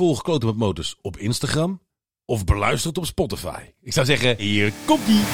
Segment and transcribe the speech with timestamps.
[0.00, 1.80] Volg Kloten met Motors op Instagram
[2.24, 3.60] of beluister het op Spotify.
[3.80, 5.14] Ik zou zeggen, hier komt ie.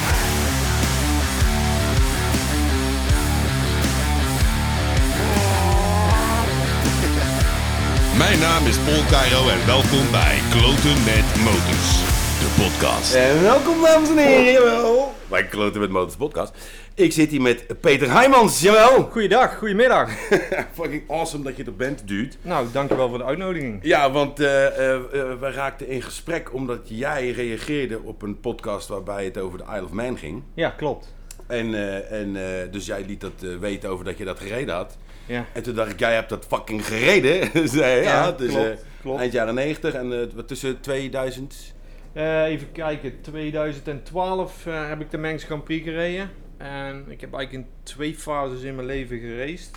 [8.17, 11.91] Mijn naam is Paul Cairo en welkom bij Kloten met Motors,
[12.39, 13.13] de podcast.
[13.13, 15.06] En welkom dames en heren, jawel.
[15.29, 16.53] Bij Kloten met Motors podcast.
[16.95, 19.03] Ik zit hier met Peter Heijmans, jawel.
[19.03, 20.09] Goeiedag, goedemiddag.
[20.79, 22.35] Fucking awesome dat je er bent, dude.
[22.41, 23.79] nou, dankjewel voor de uitnodiging.
[23.81, 25.01] Ja, want eh eh, eh,
[25.39, 29.83] we raakten in gesprek omdat jij reageerde op een podcast waarbij het over de Isle
[29.83, 30.43] of Man ging.
[30.53, 31.15] Ja, klopt.
[31.47, 31.73] En,
[32.09, 32.33] en
[32.71, 34.97] dus jij liet dat weten over dat je dat gereden had.
[35.25, 37.49] Ja, En toen dacht ik, jij hebt dat fucking gereden.
[37.69, 39.19] Zei ja, Ja, dus klopt, klopt.
[39.19, 41.75] eind jaren 90 en tussen 2000.
[42.17, 43.21] Eh, even kijken.
[43.21, 46.29] 2012 eh, heb ik de Mengs Grand Prix gereden.
[46.57, 49.71] En ik heb eigenlijk in twee fases in mijn leven geraced.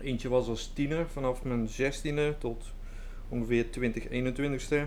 [0.00, 2.74] Eentje was als tiener, vanaf mijn 16e tot
[3.28, 4.86] ongeveer 20, 21ste.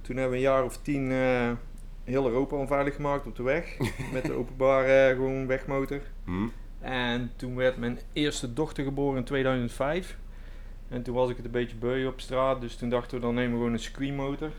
[0.00, 1.52] Toen hebben we een jaar of tien eh,
[2.04, 3.76] heel Europa onveilig gemaakt op de weg.
[4.12, 6.00] met de openbare gewoon wegmotor.
[6.24, 6.48] Hm?
[6.80, 10.18] En toen werd mijn eerste dochter geboren in 2005.
[10.88, 12.60] En toen was ik het een beetje beu op straat.
[12.60, 14.50] Dus toen dachten we dan nemen we gewoon een circuitmotor.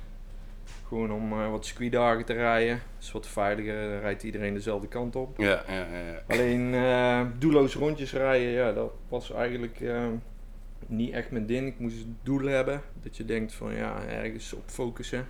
[0.87, 2.81] Gewoon om eh, wat circuitdagen te rijden.
[2.93, 3.89] Dat is wat veiliger.
[3.89, 5.37] Dan rijdt iedereen dezelfde kant op.
[5.37, 6.23] Ja, ja, ja.
[6.27, 10.07] Alleen eh doelloos rondjes rijden, ja, dat was eigenlijk eh,
[10.87, 11.67] niet echt mijn ding.
[11.67, 12.81] Ik moest een doel hebben.
[13.01, 15.27] Dat je denkt van ja, ergens op focussen.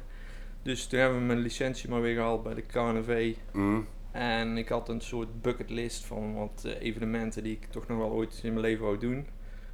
[0.62, 3.36] Dus toen hebben we mijn licentie maar weer gehaald bij de KNV.
[3.52, 3.80] Hm?
[4.12, 8.40] En ik had een soort bucketlist van wat evenementen die ik toch nog wel ooit
[8.44, 9.28] in mijn leven wou doen.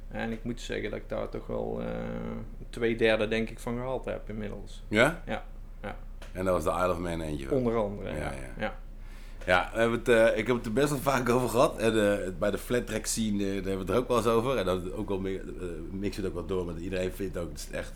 [0.08, 1.82] En ik moet zeggen dat ik daar toch wel
[2.70, 4.84] twee derde denk ik van gehaald heb inmiddels.
[4.88, 5.44] Ja, ja.
[6.32, 7.56] En dat was de Isle of Man eentje van.
[7.56, 8.08] Onder andere.
[8.10, 8.74] Ja, Ja, ja.
[9.46, 9.70] ja.
[9.72, 11.78] We hebben het, eh, ik heb het er best wel vaak over gehad.
[11.78, 14.16] En eh, bij de flat track scene eh, daar hebben we het er ook wel
[14.16, 14.56] eens over.
[14.56, 15.22] En dat ook wel
[15.90, 16.64] mix het ook wel door.
[16.64, 17.92] Want iedereen vindt ook, het is echt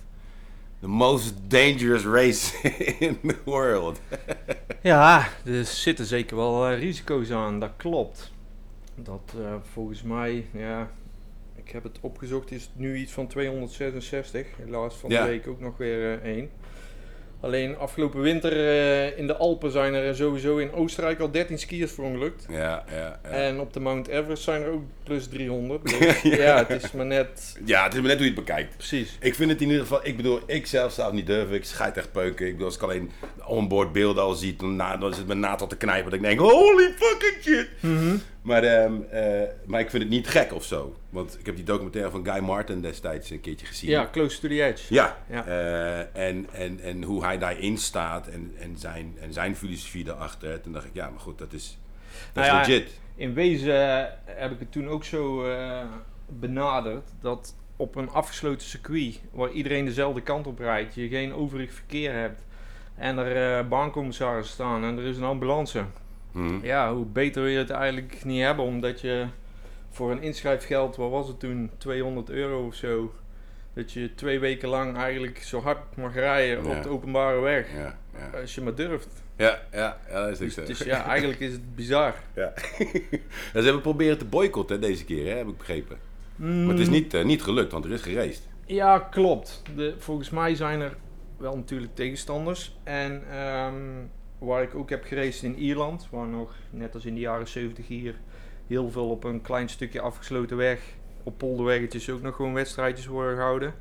[0.80, 2.68] the most dangerous race
[2.98, 4.00] in the world.
[4.82, 8.32] Ja, er zitten zeker wel risico's aan, dat klopt.
[8.94, 9.34] Dat
[9.72, 10.90] volgens mij, ja,
[11.54, 14.46] ik heb het opgezocht, is het nu iets van 266.
[14.56, 15.22] Helaas van Ja.
[15.22, 16.50] de week ook nog weer één.
[17.40, 21.92] Alleen afgelopen winter eh, in de Alpen zijn er sowieso in Oostenrijk al 13 skiers
[21.92, 22.46] verongelukt.
[22.50, 23.28] Ja, ja, ja.
[23.28, 25.82] En op de Mount Everest zijn er ook plus 300.
[25.98, 27.58] Dus ja, het is maar net.
[27.64, 28.76] Ja, het is maar net hoe je het bekijkt.
[28.76, 29.16] Precies.
[29.20, 31.54] Ik vind het in ieder geval, ik bedoel, ik zelf zou het niet durven.
[31.54, 32.46] Ik scheid echt peuken.
[32.46, 33.10] Ik bedoel, als ik alleen
[33.46, 36.10] onboard beelden al zie, dan, na, dan is het naad al te knijpen.
[36.10, 37.68] Dat ik denk, holy fucking shit.
[38.46, 40.96] Maar, ehm, eh, maar ik vind het niet gek of zo.
[41.10, 43.90] Want ik heb die documentaire van Guy Martin destijds een keertje gezien.
[43.90, 44.94] Ja, close to the edge.
[44.94, 45.46] Ja, Ja.
[45.46, 50.60] eh, en, en, en hoe hij daarin staat en, en, zijn, en zijn filosofie erachter.
[50.60, 51.78] Toen dacht ik, ja, maar goed, dat is,
[52.32, 53.00] dat is Nou ja, legit.
[53.14, 55.80] In wezen heb ik het toen ook zo eh,
[56.26, 61.72] benaderd dat op een afgesloten circuit waar iedereen dezelfde kant op rijdt, je geen overig
[61.72, 62.44] verkeer hebt
[62.96, 65.84] en er uh, staan en er is een ambulance.
[66.36, 66.58] Hm.
[66.64, 69.26] Ja, hoe beter wil je het eigenlijk niet hebben, omdat je
[69.90, 73.14] voor een inschrijfgeld, wat was het toen, 200 euro of zo,
[73.74, 76.76] dat je twee weken lang eigenlijk zo hard mag rijden Ja.
[76.76, 77.98] op de openbare weg, Ja,
[78.32, 78.38] ja.
[78.40, 79.08] als je maar durft.
[79.36, 80.64] Ja, ja, ja, dat is Dus, zo.
[80.64, 82.14] dus ja, eigenlijk is het bizar.
[82.34, 82.52] Ja.
[82.78, 82.84] Ja,
[83.60, 85.98] ze hebben proberen te boycotten deze keer, hè, heb ik begrepen.
[86.36, 86.92] Maar het is Mm.
[86.92, 88.48] niet, eh, niet gelukt, want er is geraced.
[88.66, 89.62] Ja, klopt.
[89.76, 90.96] De, volgens mij zijn er
[91.36, 92.76] wel natuurlijk tegenstanders.
[92.84, 93.74] En ehm,
[94.38, 97.86] waar ik ook heb geraced in Ierland, waar nog, net als in de jaren 70
[97.86, 98.14] hier,
[98.66, 100.80] heel veel op een klein stukje afgesloten weg,
[101.22, 103.74] op polderweggetjes ook nog gewoon wedstrijdjes worden gehouden.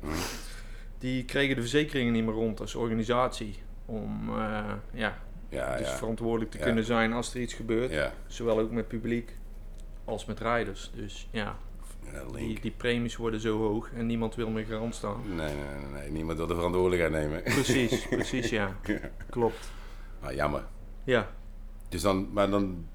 [0.98, 3.58] Die kregen de verzekeringen niet meer rond als organisatie.
[3.86, 5.18] Om eh, ja,
[5.48, 5.96] Ja, dus ja.
[5.96, 6.64] verantwoordelijk te Ja.
[6.64, 8.10] kunnen zijn als er iets gebeurt.
[8.26, 9.32] Zowel ook met publiek
[10.04, 10.90] als met rijders.
[10.94, 11.56] Dus ja,
[12.34, 15.20] die, die premies worden zo hoog en niemand wil meer garant staan.
[15.28, 17.42] Nee, nee, nee, nee, niemand wil de verantwoordelijkheid nemen.
[17.42, 18.50] Precies, precies.
[18.50, 18.76] Ja.
[19.30, 19.70] Klopt.
[20.26, 20.62] Ah, jammer.
[21.04, 21.30] Ja.
[21.88, 22.86] Dus dan, maar dan,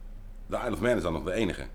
[0.48, 1.66] de Isle of Man is dan nog de enige.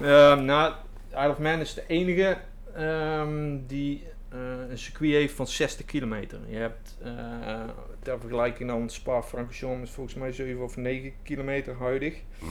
[0.00, 0.74] Ehm nou,
[1.10, 2.38] Isle of Man is de enige
[2.74, 4.38] ehm, die eh,
[4.70, 6.38] een circuit heeft van 60 kilometer.
[6.48, 7.62] Je hebt eh,
[8.02, 12.14] ter vergelijking dan Spa-Francorchamps is volgens mij 7 of 9 kilometer huidig.
[12.38, 12.46] Hm.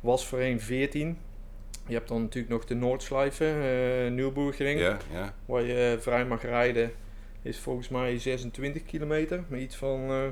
[0.00, 1.18] Was voorheen 14.
[1.86, 5.34] Je hebt dan natuurlijk nog de Noordslijve, eh Nürburgring, Ja, ja.
[5.46, 6.92] waar je vrij mag rijden.
[7.42, 10.26] Is volgens mij 26 kilometer, met iets van eh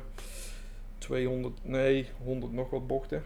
[0.98, 3.22] 200, nee, 100 nog wat bochten.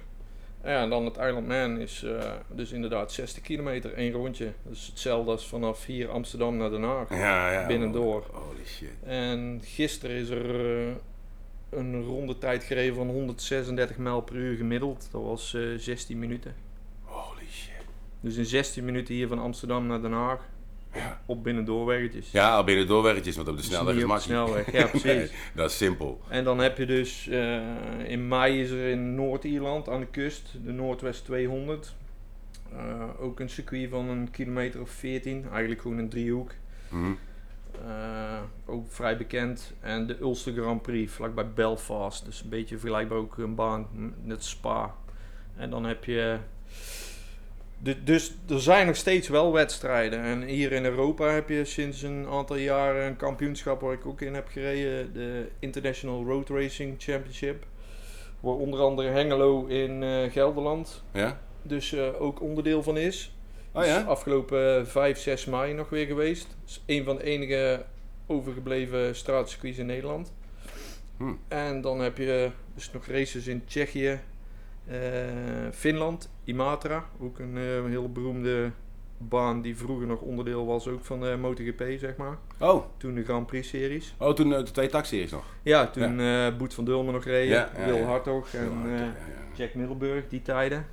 [0.65, 4.53] Ja, en dan het Island Man is eh, dus inderdaad 60 kilometer, één rondje.
[4.63, 7.09] Dus hetzelfde als vanaf hier Amsterdam naar Den Haag.
[7.11, 7.67] Ja, ja.
[7.67, 8.27] Binnendoor.
[8.33, 8.89] Holy shit.
[9.03, 10.95] En gisteren is er eh,
[11.71, 15.09] een rondetijd gereden van 136 mijl per uur gemiddeld.
[15.11, 16.55] Dat was eh 16 minuten.
[17.03, 17.85] Holy shit.
[18.21, 20.49] Dus in 16 minuten hier van Amsterdam naar Den Haag.
[21.27, 22.31] Op binnendoorweggetjes.
[22.31, 24.23] Ja, al binnen doorweggetjes, want op de snelweg is makkelijk.
[24.45, 24.73] snelweg.
[24.73, 25.33] Ja, precies.
[25.55, 26.21] dat is simpel.
[26.29, 27.61] En dan heb je dus eh,
[28.07, 31.95] in mei is er in Noord-Ierland aan de kust, de Noordwest 200.
[32.73, 36.51] eh, ook een circuit van een kilometer of 14, eigenlijk gewoon een driehoek.
[36.89, 37.13] Mhm.
[37.87, 39.73] Eh, ook vrij bekend.
[39.81, 42.25] En de Ulster Grand Prix vlakbij Belfast.
[42.25, 43.87] Dus een beetje vergelijkbaar ook een baan,
[44.23, 44.95] net Spa.
[45.57, 46.39] En dan heb je.
[47.83, 50.21] Dus er zijn nog steeds wel wedstrijden.
[50.21, 54.21] En hier in Europa heb je sinds een aantal jaren een kampioenschap waar ik ook
[54.21, 55.13] in heb gereden.
[55.13, 57.67] De International Road Racing Championship.
[58.41, 61.41] Waar onder andere Hengelo in eh, Gelderland Ja?
[61.63, 63.35] dus eh, ook onderdeel van is.
[63.73, 64.01] Oh ja?
[64.01, 66.57] afgelopen 5, 6 mei nog weer geweest.
[66.67, 67.85] is een van de enige
[68.27, 70.33] overgebleven straatcircuits in Nederland.
[71.17, 71.33] Hm.
[71.49, 74.21] En dan heb je dus nog races in Tsjechië,
[74.87, 74.99] eh,
[75.73, 77.05] Finland, Imatra.
[77.21, 78.71] Ook een eh, heel beroemde
[79.19, 82.39] baan die vroeger nog onderdeel was ook van de MotoGP, zeg maar.
[82.59, 84.15] Oh, Toen de Grand Prix series.
[84.19, 85.45] oh toen eh, de twee taxi's nog.
[85.63, 88.05] Ja, toen eh Boet van Dulmen nog reed, Ja, ja, Wil.
[88.05, 89.13] Hartog en Ja, eh, ja, ja.
[89.55, 90.87] Jack Middelburg, die tijden.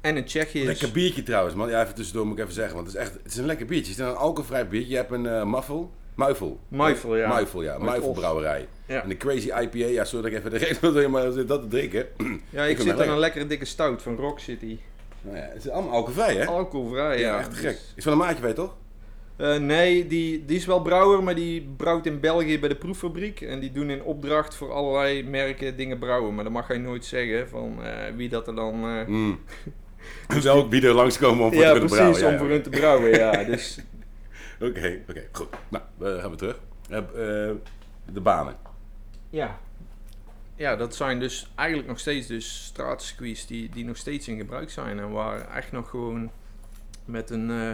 [0.00, 0.66] En in Tsjechië is...
[0.66, 1.68] Lekker biertje trouwens, man.
[1.68, 2.74] Ja, even tussendoor moet ik even zeggen.
[2.74, 3.92] Want het is echt het is een lekker biertje.
[3.92, 4.90] Het is een alcoholvrij biertje.
[4.90, 5.92] Je hebt een eh muffel.
[6.16, 6.60] Muifel.
[6.68, 7.28] Muifel, ja.
[7.28, 7.72] Muifel, ja.
[7.72, 8.18] Uit Muifel Os.
[8.18, 8.68] brouwerij.
[8.86, 9.02] Ja.
[9.02, 11.62] En de Crazy IPA, ja, sorry dat ik even de reden wil maar zit dat
[11.62, 12.06] te drinken.
[12.50, 13.14] Ja, Ik zit aan lekker.
[13.14, 14.78] een lekkere dikke stout van Rock City.
[15.22, 16.46] Nou ja, het is allemaal alcoholvrij, hè?
[16.46, 17.26] Alcoholvrij, ja.
[17.32, 17.78] ja, echt Dus- gek.
[17.94, 18.74] Is van een maatje bij, toch?
[19.36, 23.40] Eh, nee, die, die is wel brouwer, maar die brouwt in België bij de proeffabriek.
[23.40, 26.34] En die doen in opdracht voor allerlei merken dingen brouwen.
[26.34, 28.74] Maar dat mag hij nooit zeggen van eh, wie dat er dan...
[29.06, 29.38] Mm.
[30.28, 32.32] Dus ook wie er langskomen om voor ja, te kunnen precies, brouwen.
[32.32, 33.44] om voor hun te brouwen, ja.
[33.52, 33.78] Dus
[34.60, 35.48] Oké, oké, goed.
[35.68, 36.58] Nou, we gaan we terug.
[36.90, 37.54] Eh, eh,
[38.12, 38.56] de banen.
[39.30, 39.58] ja.
[40.58, 44.70] Ja, dat zijn dus eigenlijk nog steeds dus straatcircuits die, die nog steeds in gebruik
[44.70, 44.98] zijn.
[44.98, 46.30] En waar echt nog gewoon
[47.04, 47.72] met een, eh,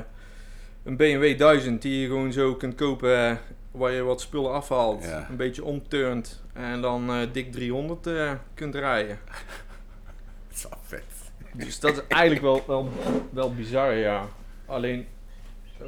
[0.82, 3.38] een BMW 1000 die je gewoon zo kunt kopen...
[3.70, 5.26] waar je wat spullen afhaalt, Ja.
[5.30, 9.18] een beetje omturnt en dan dik 300 eh, kunt rijden.
[10.48, 11.04] Dat is vet.
[11.52, 12.90] Dus dat is eigenlijk wel, wel,
[13.30, 14.26] wel bizar, ja.
[14.66, 15.06] Alleen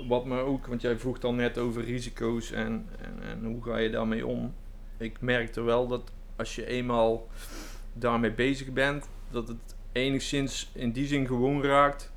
[0.09, 3.77] wat me ook, want jij vroeg dan net over risico's en, en, en hoe ga
[3.77, 4.55] je daarmee om.
[4.99, 7.29] Ik merkte wel dat als je eenmaal
[7.93, 12.13] daarmee bezig bent, dat het enigszins in die zin gewoon raakt.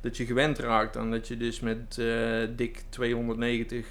[0.00, 3.86] Dat je gewend raakt en dat je dus met eh, dik 290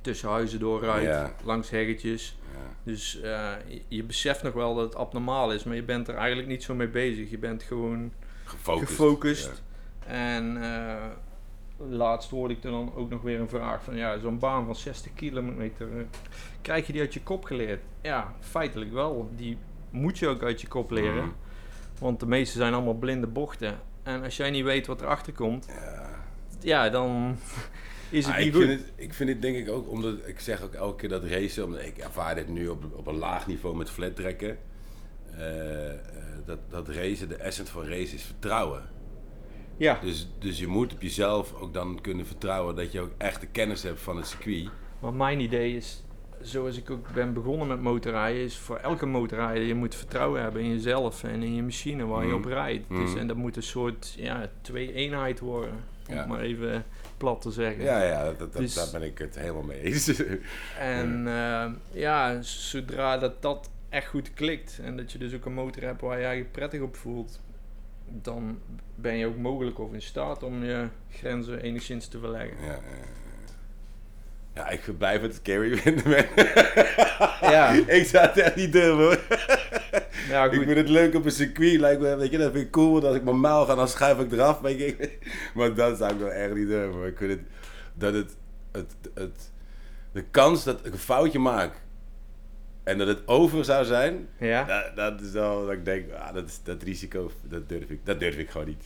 [0.00, 1.34] tussen huizen doorrijdt, Ja.
[1.44, 2.38] langs heggetjes.
[2.52, 2.58] Ja.
[2.82, 6.14] Dus eh, je, je beseft nog wel dat het abnormaal is, maar je bent er
[6.14, 7.30] eigenlijk niet zo mee bezig.
[7.30, 8.12] Je bent gewoon
[8.44, 8.88] Gefocust.
[8.88, 9.62] gefocust.
[10.06, 11.04] En eh,
[11.78, 14.74] laatst hoorde ik er dan ook nog weer een vraag van, ja, zo'n baan van
[14.76, 16.04] 60 kilometer, eh,
[16.62, 17.80] krijg je die uit je kop geleerd?
[18.02, 19.30] Ja, feitelijk wel.
[19.36, 19.58] Die
[19.90, 21.24] moet je ook uit je kop leren.
[21.24, 21.32] Mhm.
[21.98, 23.80] Want de meeste zijn allemaal blinde bochten.
[24.02, 26.08] En als jij niet weet wat erachter komt, Ja.
[26.60, 27.36] ja, dan
[28.10, 28.64] is het Ah, niet ik, goed.
[28.64, 31.24] vind het, ik vind het denk ik ook, omdat ik zeg ook elke keer dat
[31.24, 34.58] racen, omdat ik ervaar dit nu op, op een laag niveau met flat trekken.
[35.36, 35.98] eh, eh,
[36.44, 38.82] dat, dat racen, de essence van racen is vertrouwen.
[39.78, 43.40] Ja, Dus, dus je moet op jezelf ook dan kunnen vertrouwen dat je ook echt
[43.40, 44.68] de kennis hebt van het circuit.
[45.00, 46.02] Maar mijn idee is,
[46.40, 50.62] zoals ik ook ben begonnen met motorrijden, is voor elke motorrijder, je moet vertrouwen hebben
[50.62, 52.36] in jezelf en in je machine waar je Mhm.
[52.36, 52.88] op rijdt.
[52.88, 53.18] Dus, Mhm.
[53.18, 55.72] en dat moet een soort ja, twee-eenheid worden,
[56.08, 56.20] om Ja.
[56.20, 56.84] het maar even
[57.16, 57.84] plat te zeggen.
[57.84, 60.12] Ja, ja, dat, dat- Dus- daar ben ik het helemaal mee eens.
[60.78, 65.52] En eh, ja, zodra dat, dat echt goed klikt en dat je dus ook een
[65.54, 67.40] motor hebt waar je je prettig op voelt,
[68.10, 68.58] dan
[68.94, 72.56] ben je ook mogelijk of in staat om je grenzen enigszins te verleggen.
[72.64, 72.78] ja,
[74.58, 76.26] ja, ik blijf het scary vinden.
[77.40, 79.20] Ja, ik zou het echt niet durven hoor.
[80.28, 82.70] ja Ik vind het leuk op een circuit, lijkt me, weet je, dat vind ik
[82.70, 83.06] cool.
[83.06, 84.60] Als ik mijn mijl ga, dan schuif ik eraf.
[84.60, 85.10] Weet je.
[85.54, 87.06] Maar dat zou ik wel echt niet durven.
[87.06, 87.40] Ik vind het,
[87.94, 88.36] dat het,
[88.72, 89.50] het, het,
[90.12, 91.72] de kans dat ik een foutje maak
[92.88, 94.64] en dat het over zou zijn, Ja.
[94.64, 98.00] dat, dat is wel, dat ik denk, ah, dat, is, dat risico, dat durf, ik,
[98.04, 98.84] dat durf ik gewoon niet.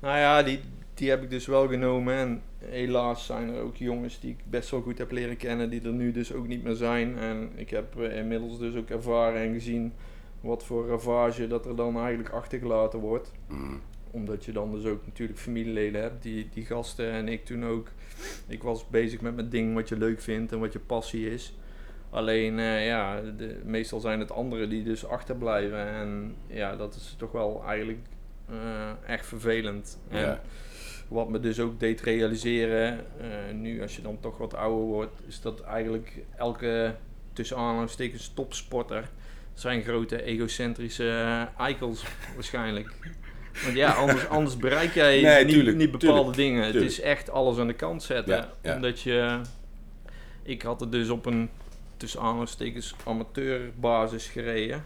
[0.00, 0.60] Nou ja, die,
[0.94, 2.14] die heb ik dus wel genomen.
[2.14, 5.82] En helaas zijn er ook jongens die ik best wel goed heb leren kennen, die
[5.82, 7.18] er nu dus ook niet meer zijn.
[7.18, 9.92] En ik heb eh, inmiddels dus ook ervaren en gezien
[10.40, 13.32] wat voor ravage dat er dan eigenlijk achtergelaten wordt.
[13.48, 13.80] Mm.
[14.10, 17.88] Omdat je dan dus ook natuurlijk familieleden hebt, die, die gasten en ik toen ook.
[18.46, 21.54] Ik was bezig met mijn ding wat je leuk vindt en wat je passie is.
[22.14, 25.86] Alleen, eh, ja, de, meestal zijn het anderen die dus achterblijven.
[25.88, 27.98] En ja, dat is toch wel eigenlijk
[29.06, 29.98] echt vervelend.
[30.08, 30.40] En Ja.
[31.08, 35.20] wat me dus ook deed realiseren, eh, nu als je dan toch wat ouder wordt,
[35.26, 36.94] is dat eigenlijk elke
[37.32, 39.10] tussen aanhalingstekens topsporter
[39.54, 42.04] zijn grote egocentrische eh, eikels
[42.34, 42.94] waarschijnlijk.
[43.64, 46.64] Want ja, anders, anders bereik jij Nee, niet, tuurlijk, niet bepaalde tuurlijk, dingen.
[46.64, 48.36] Het is echt alles aan de kant zetten.
[48.36, 48.74] Ja, ja.
[48.74, 49.40] Omdat je...
[50.42, 51.50] Ik had het dus op een,
[52.04, 54.84] tussen aanhalingstekens, amateurbasis gereden.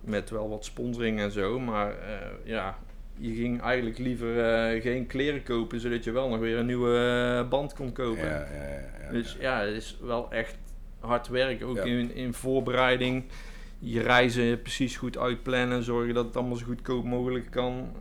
[0.00, 1.60] Met wel wat sponsoring en zo.
[1.60, 2.78] Maar eh, ja,
[3.16, 5.80] je ging eigenlijk liever eh, geen kleren kopen...
[5.80, 6.96] zodat je wel nog weer een nieuwe
[7.38, 8.24] eh, band kon kopen.
[8.24, 9.10] Ja, ja, ja, ja.
[9.10, 10.56] Dus ja, het is wel echt
[11.00, 11.64] hard werk.
[11.64, 13.24] Ook in, in voorbereiding.
[13.78, 15.82] Je reizen precies goed uitplannen.
[15.82, 17.92] Zorgen dat het allemaal zo goedkoop mogelijk kan.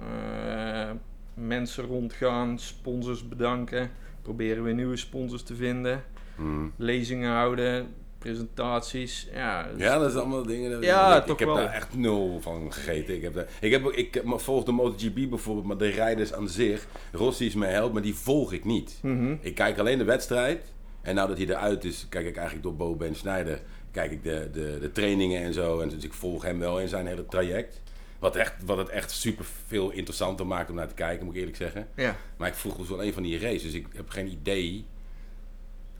[1.33, 2.59] Mensen rondgaan.
[2.59, 3.91] Sponsors bedanken.
[4.21, 6.03] Proberen weer nieuwe sponsors te vinden.
[6.35, 6.71] Hmm.
[6.75, 7.87] Lezingen houden.
[8.23, 9.27] Presentaties.
[9.33, 10.71] Ja, dus- Ja, dat is allemaal dingen.
[10.71, 11.57] dat- Ja, ik, toch ik heb wel.
[11.57, 13.15] daar echt nul van gegeten.
[13.15, 16.49] Ik, heb daar, ik, heb, ik heb- volg de MotoGP bijvoorbeeld, maar de rijders aan
[16.49, 18.99] zich, Rossi is mijn held, maar die volg ik niet.
[19.01, 19.35] Mhm.
[19.41, 20.71] Ik kijk alleen de wedstrijd.
[21.01, 23.61] En nou dat hij eruit is, kijk ik eigenlijk door Bo Ben Schneider.
[23.91, 25.79] Kijk ik de, de, de trainingen en zo.
[25.79, 27.81] En dus ik volg hem wel in zijn hele traject.
[28.19, 31.39] Wat, echt, wat het echt super veel interessanter maakt om naar te kijken, moet ik
[31.39, 31.87] eerlijk zeggen.
[31.95, 32.15] ja.
[32.37, 33.61] Maar ik vroeg dus wel een van die races.
[33.63, 34.85] Dus ik heb geen idee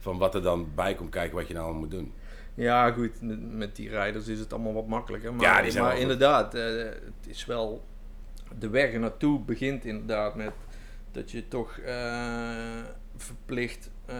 [0.04, 2.12] van wat er dan bij komt kijken wat je nou allemaal moet doen.
[2.54, 5.34] Ja, goed, met- met die rijders is het allemaal wat makkelijker.
[5.34, 7.84] Maar, Ja, die zijn maar inderdaad, eh, het is wel.
[8.58, 10.52] De weg naartoe begint inderdaad met
[11.12, 12.82] dat je toch eh,
[13.16, 14.16] verplicht eh,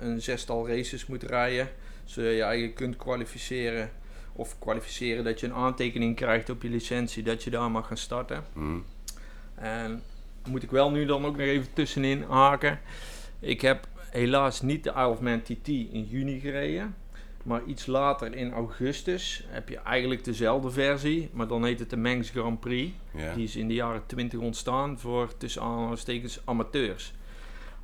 [0.00, 1.68] een zestal races moet rijden.
[2.04, 3.90] Zodat je eigenlijk kunt kwalificeren.
[4.32, 7.96] Of kwalificeren dat je een aantekening krijgt op je licentie dat je daar mag gaan
[7.96, 8.44] starten.
[8.52, 8.78] Hm.
[9.54, 10.02] En
[10.48, 12.80] moet ik wel nu dan ook nog even tussenin haken.
[13.40, 16.94] Ik heb helaas niet de Isle of Man TT in juni gereden.
[17.42, 21.30] Maar iets later in augustus heb je eigenlijk dezelfde versie.
[21.32, 22.92] Maar dan heet het de Manx Grand Prix.
[23.14, 23.34] Ja.
[23.34, 27.14] Die is in de jaren 20 ontstaan voor tussen aanhalingstekens amateurs.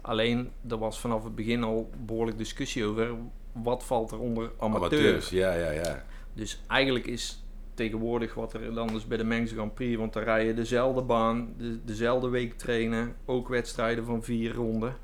[0.01, 3.15] Alleen, er was vanaf het begin al behoorlijk discussie over
[3.53, 4.99] wat valt er onder amateur.
[4.99, 6.05] Amateurs, ja, ja, ja.
[6.33, 7.45] Dus eigenlijk is
[7.75, 11.03] tegenwoordig wat er dan is bij de Manx Grand Prix, want dan rij je dezelfde
[11.03, 14.97] baan, de, dezelfde week trainen, ook wedstrijden van vier ronden.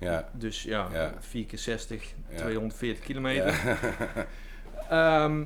[0.00, 0.28] Ja.
[0.32, 1.14] Dus ja, Ja.
[1.18, 2.36] 4 keer 60, Ja.
[2.36, 3.54] 240 kilometer.
[4.90, 5.44] Ehm,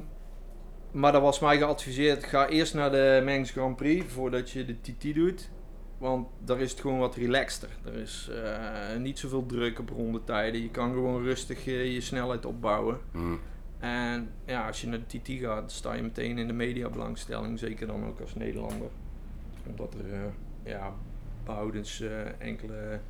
[0.90, 4.80] maar dat was mij geadviseerd, ga eerst naar de Manx Grand Prix voordat je de
[4.80, 5.50] TT doet.
[5.98, 7.68] Want daar is het gewoon wat relaxter.
[7.84, 10.62] Er is eh, niet zoveel druk op rondetijden.
[10.62, 12.98] Je kan gewoon rustig eh, je snelheid opbouwen.
[13.12, 13.34] Hm.
[13.78, 17.58] En ja, als je naar de TT gaat, sta je meteen in de mediabelangstelling.
[17.58, 18.88] Zeker dan ook als Nederlander.
[19.66, 20.20] Omdat er, eh,
[20.64, 20.92] ja,
[21.44, 23.00] behoudens eh, enkele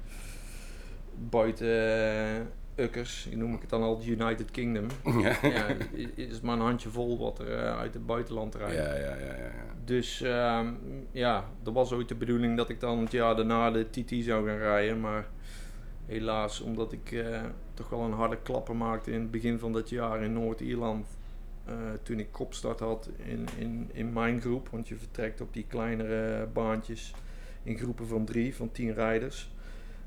[1.19, 4.87] buiten ukkers, noem ik het dan al, United Kingdom.
[5.53, 5.67] Ja.
[6.15, 8.75] is maar een handje vol wat er eh, uit het buitenland rijdt.
[8.75, 9.51] Ja, ja, ja, ja.
[9.85, 10.73] Dus ehm,
[11.11, 14.49] ja, er was ooit de bedoeling dat ik dan het jaar daarna de TT zou
[14.49, 15.01] gaan rijden.
[15.01, 15.29] Maar
[16.07, 17.43] helaas, omdat ik eh,
[17.75, 21.07] toch wel een harde klapper maakte in het begin van dat jaar in Noord-Ierland.
[21.65, 24.69] eh, toen ik kopstart had in, in, in mijn groep.
[24.69, 27.15] Want je vertrekt op die kleinere baantjes
[27.63, 29.54] in groepen van drie, van tien rijders.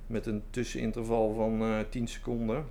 [0.08, 2.66] Met een tusseninterval van eh 10 seconden.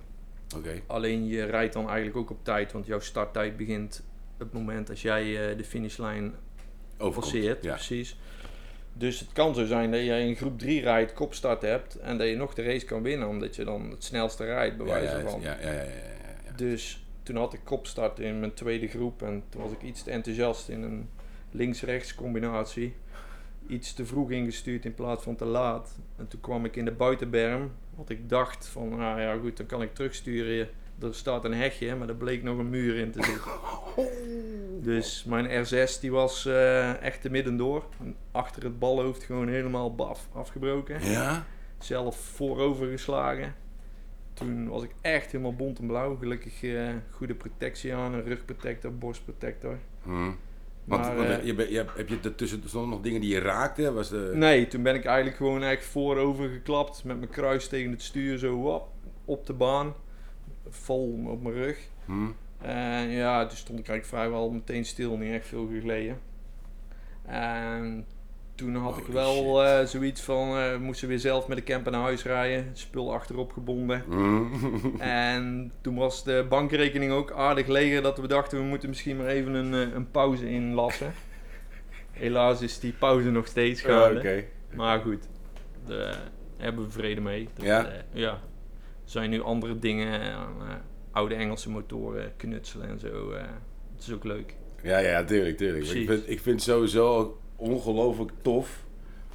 [0.55, 0.81] Oké.
[0.87, 4.03] Alleen je rijdt dan eigenlijk ook op tijd, want jouw starttijd begint
[4.33, 6.33] op het moment als jij eh, de finishlijn
[6.97, 7.63] passeert.
[7.63, 7.73] Ja.
[7.73, 8.17] Precies.
[8.93, 12.27] Dus het kan zo zijn dat jij in groep 3 rijdt, kopstart hebt en dat
[12.27, 15.41] je nog de race kan winnen, omdat je dan het snelste rijdt, bij wijze van.
[15.41, 16.51] ja, ja, ja, ja, ja.
[16.55, 20.11] Dus toen had ik kopstart in mijn tweede groep en toen was ik iets te
[20.11, 21.09] enthousiast in een
[21.51, 22.95] links-rechts combinatie.
[23.67, 25.99] Iets te vroeg ingestuurd in plaats van te laat.
[26.15, 29.65] En toen kwam ik in de buitenberm, wat ik dacht van, nou ja goed, dan
[29.65, 30.69] kan ik terugsturen.
[31.01, 33.51] Er staat een hegje, maar er bleek nog een muur in te zitten.
[34.81, 37.85] Dus mijn R6 die was eh, echt te midden door.
[38.31, 41.09] Achter het balhoofd gewoon helemaal baf afgebroken.
[41.09, 41.45] Ja?
[41.79, 43.55] Zelf voorover geslagen.
[44.33, 46.15] Toen was ik echt helemaal bont en blauw.
[46.15, 48.13] Gelukkig eh, goede protectie aan.
[48.13, 49.77] Een rugprotector, borstprotector.
[50.03, 50.31] Hm.
[50.87, 53.93] Want, Maar, want eh, je, je, heb je ertussen stonden nog dingen die je raakte?
[53.93, 54.31] Was de...
[54.33, 57.03] Nee, toen ben ik eigenlijk gewoon echt voorover geklapt.
[57.03, 58.87] Met mijn kruis tegen het stuur zo wap,
[59.25, 59.93] op de baan.
[60.69, 61.79] Vol op mijn rug.
[62.05, 62.27] Hm?
[62.61, 66.19] En ja, toen stond ik eigenlijk vrijwel meteen stil, niet echt veel geleden.
[67.25, 68.05] En
[68.57, 71.91] toen had ik wel eh, zoiets van, eh, we moesten weer zelf met de camper
[71.91, 72.69] naar huis rijden.
[72.73, 74.03] Spul achterop gebonden.
[74.09, 74.43] Hm?
[74.99, 79.27] En toen was de bankrekening ook aardig leger dat we dachten, we moeten misschien maar
[79.27, 81.13] even een, eh, een pauze inlassen.
[82.11, 84.45] Helaas is die pauze nog steeds Ja, gaande.
[84.75, 85.27] Maar goed,
[85.85, 86.19] daar
[86.57, 87.47] hebben we vrede mee.
[87.53, 87.85] Dat, Ja?
[87.85, 88.29] eh, ja.
[88.31, 88.39] Er
[89.13, 90.75] zijn nu andere dingen aan eh,
[91.11, 93.31] oude Engelse motoren knutselen en zo.
[93.31, 93.41] eh
[93.95, 94.55] het is ook leuk.
[94.83, 95.85] Ja, ja, tuurlijk, tuurlijk.
[95.85, 98.85] Ik vind, ik vind sowieso ongelooflijk tof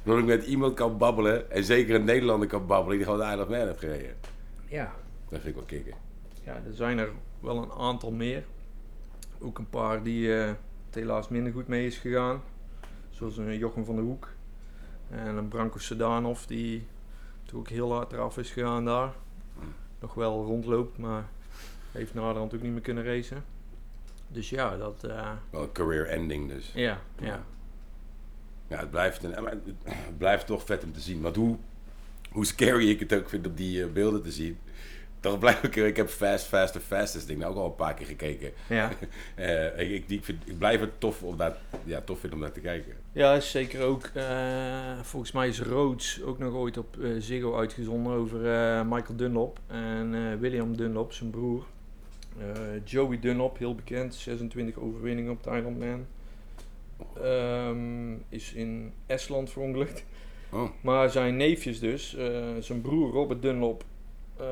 [0.03, 3.47] dat ik met iemand kan babbelen en zeker een Nederlander kan babbelen die gewoon of
[3.47, 4.15] Man heeft gereden.
[4.67, 4.93] Ja.
[5.29, 5.93] Dat vind ik wel kicken.
[6.43, 8.43] ja, er zijn er wel een aantal meer.
[9.39, 10.47] Ook een paar die eh,
[10.85, 12.41] het helaas minder goed mee is gegaan.
[13.09, 14.29] Zoals een Jochem van der Hoek.
[15.09, 16.87] En een Branko Sedanov die
[17.45, 19.13] toen ook heel hard eraf is gegaan daar.
[19.99, 21.29] Nog wel rondloopt, maar
[21.91, 23.45] heeft naderhand ook niet meer kunnen racen.
[24.27, 25.01] Dus ja, dat...
[25.49, 26.71] Wel een career ending dus.
[26.73, 27.25] ja, ja.
[27.25, 27.43] Ja,
[28.67, 29.33] het blijft, een,
[29.83, 31.21] het blijft toch vet om te zien.
[31.21, 31.57] Want hoe,
[32.31, 34.57] hoe scary ik het ook vind om die eh, beelden te zien.
[35.19, 38.05] Toch blijf ik, ik heb Fast, Faster, Fastest ding nou ook al een paar keer
[38.05, 38.51] gekeken.
[38.69, 38.91] Ja,
[39.35, 42.59] Eh, ik, ik, vind, blijf het tof om daar, ja, tof vinden om naar te
[42.59, 42.93] kijken.
[43.11, 44.05] ja zeker ook.
[44.13, 48.37] eh, volgens mij is Rhodes ook nog ooit op Ziggo uitgezonden over
[48.85, 51.63] Michael Dunlop en William Dunlop, zijn broer.
[52.83, 56.05] Joey Dunlop, heel bekend, 26 overwinningen op het Ironman.
[57.23, 60.05] Ehm, is in Estland verongelukt.
[60.51, 62.25] Oh, Maar zijn neefjes dus, eh,
[62.59, 63.83] zijn broer Robert Dunlop
[64.37, 64.45] eh,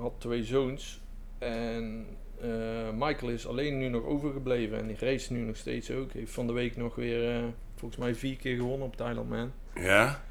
[0.00, 1.00] had twee zoons.
[1.38, 2.06] En
[2.40, 2.48] eh,
[2.98, 6.12] Michael is alleen nu nog overgebleven en die race nu nog steeds ook.
[6.12, 7.42] Heeft van de week nog weer
[7.76, 9.52] volgens mij vier keer gewonnen op Thailand Man.
[9.74, 10.22] ja?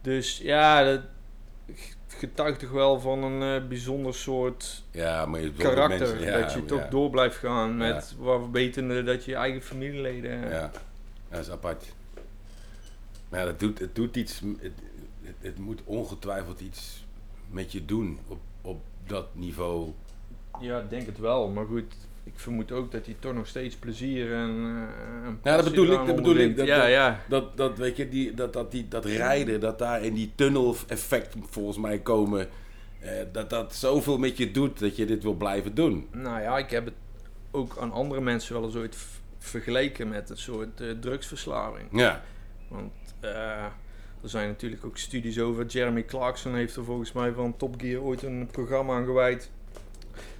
[0.00, 1.00] Dus ja, dat
[2.08, 5.98] getuigt toch wel van een bijzonder soort Ja, maar je karakter.
[5.98, 9.36] mensen- ja, dat je toch ja, door blijft gaan met waar wetende dat je je
[9.36, 10.48] eigen familieleden...
[10.48, 10.70] Ja,
[11.30, 11.94] dat is apart.
[13.28, 14.72] Maar ja, dat doet, het doet iets, het,
[15.22, 17.06] het, het moet ongetwijfeld iets
[17.50, 19.92] met je doen op, op dat niveau.
[20.60, 21.48] Ja, ik denk het wel.
[21.48, 21.94] Maar goed,
[22.24, 24.48] ik vermoed ook dat hij toch nog steeds plezier en.
[24.48, 26.56] eh, en Ja, dat bedoel ik, dat bedoel ik.
[26.56, 27.20] Dat- ja, dat- ja.
[27.28, 30.76] Dat, dat, weet je, die, dat, dat, die, dat rijden, dat daar in die tunnel
[30.86, 32.48] effect volgens mij komen,
[33.00, 36.06] eh, dat dat zoveel met je doet dat je dit wil blijven doen.
[36.12, 36.94] Nou ja, ik heb het
[37.50, 38.96] ook aan andere mensen wel eens ooit
[39.38, 41.88] vergeleken met een soort eh, drugsverslaving.
[41.92, 42.22] Ja,
[42.68, 43.64] Want eh,
[44.22, 45.66] er zijn natuurlijk ook studies over.
[45.66, 49.50] Jeremy Clarkson heeft er volgens mij van Top Gear ooit een programma aan gewijd.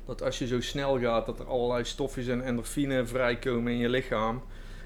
[0.07, 3.89] Dat als je zo snel gaat, dat er allerlei stofjes en endorfine vrijkomen in je
[3.89, 4.43] lichaam.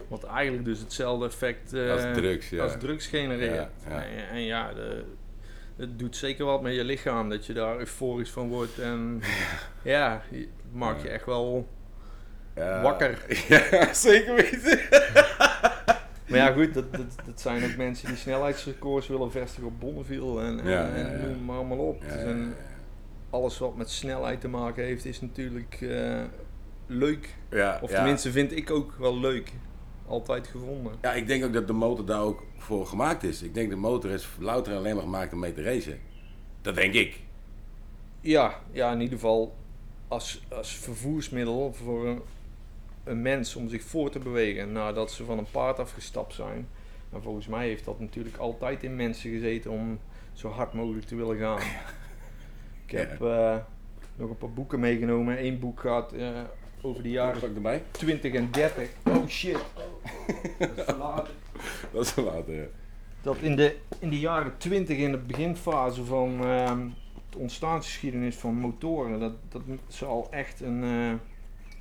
[0.08, 2.50] Wat eigenlijk dus hetzelfde effect eh, als drugs.
[2.50, 2.62] Ja.
[2.62, 3.54] als drugs genereert.
[3.54, 4.04] Ja, ja.
[4.04, 5.04] En, en ja, de,
[5.76, 8.78] het doet zeker wat met je lichaam dat je daar euforisch van wordt.
[8.78, 9.22] En
[9.82, 11.68] ja, het maakt je echt wel
[12.56, 12.82] Ja.
[12.82, 13.24] wakker.
[13.48, 14.80] Ja, zeker weten.
[16.28, 20.42] Maar ja, goed, dat, dat, dat zijn ook mensen die snelheidsrecords willen vestigen op Bonneville
[20.42, 22.00] en, en, Ja, en noem maar allemaal op.
[22.00, 22.54] Dus en
[23.30, 26.20] alles wat met snelheid te maken heeft, is natuurlijk eh,
[26.86, 27.34] leuk.
[27.50, 29.52] ja, Of tenminste vind ik ook wel leuk.
[30.06, 30.92] Altijd gevonden.
[31.02, 33.42] Ja, ik denk ook dat de motor daar ook voor gemaakt is.
[33.42, 35.98] Ik denk de motor is louter en alleen maar gemaakt om mee te racen.
[36.62, 37.20] Dat denk ik.
[38.20, 39.54] Ja, ja in ieder geval
[40.08, 42.22] als, als vervoersmiddel voor een,
[43.04, 46.68] een mens om zich voor te bewegen nadat ze van een paard afgestapt zijn.
[47.12, 49.98] En volgens mij heeft dat natuurlijk altijd in mensen gezeten om
[50.32, 51.60] zo hard mogelijk te willen gaan.
[52.86, 53.56] Ik heb eh,
[54.16, 55.44] nog een paar boeken meegenomen.
[55.44, 56.28] Eén boek gaat eh,
[56.82, 57.82] over de jaren erbij.
[57.90, 58.88] 20 en 30.
[59.08, 59.58] Oh shit.
[60.58, 61.34] Dat is verlaten.
[61.92, 62.54] Dat is later.
[62.54, 62.66] ja.
[63.22, 66.88] dat in de, in de jaren 20, in de beginfase van ehm,
[67.30, 71.12] de ontstaansgeschiedenis van motoren, dat, dat ze al echt een, eh,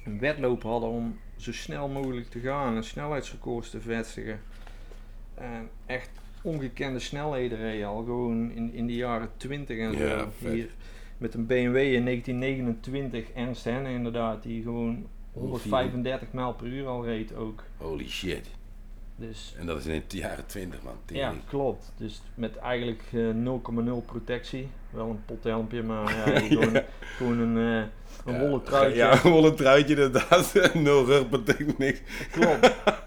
[0.03, 4.39] een wedloop hadden om zo snel mogelijk te gaan en snelheidsrecords te vestigen.
[5.33, 6.09] En echt
[6.41, 10.03] ongekende snelheden reden al gewoon in, in de jaren 20 en zo.
[10.05, 10.53] Ja, vet.
[10.53, 10.69] Hier
[11.17, 17.05] met een BMW in 1929, Ernst Henne inderdaad, die gewoon 135 mijl per uur al
[17.05, 17.63] reed ook.
[17.77, 18.49] Holy shit.
[19.15, 20.95] Dus En dat is in de jaren 20 man.
[21.05, 21.93] ja, klopt.
[21.97, 24.67] Dus met eigenlijk eh, 0,0 protectie.
[24.91, 26.81] Wel een pothelmpje, maar ja, gewoon,
[27.17, 27.87] gewoon een, eh
[28.33, 28.97] een wollen truitje.
[28.97, 30.53] Ja, een wollen truitje inderdaad.
[30.73, 32.01] Nul rug betekent niks.
[32.31, 32.71] Klopt.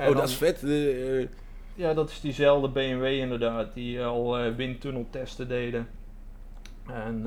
[0.00, 0.62] Oh, dan- dat is vet.
[0.62, 1.28] eh, eh,
[1.74, 5.88] Ja, dat is diezelfde BMW inderdaad, die al eh windtunneltesten deden.
[6.86, 7.22] En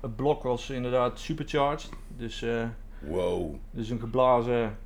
[0.00, 1.90] het blok was inderdaad supercharged.
[2.16, 2.44] Dus,
[2.98, 3.54] wow.
[3.70, 4.76] dus een geblazen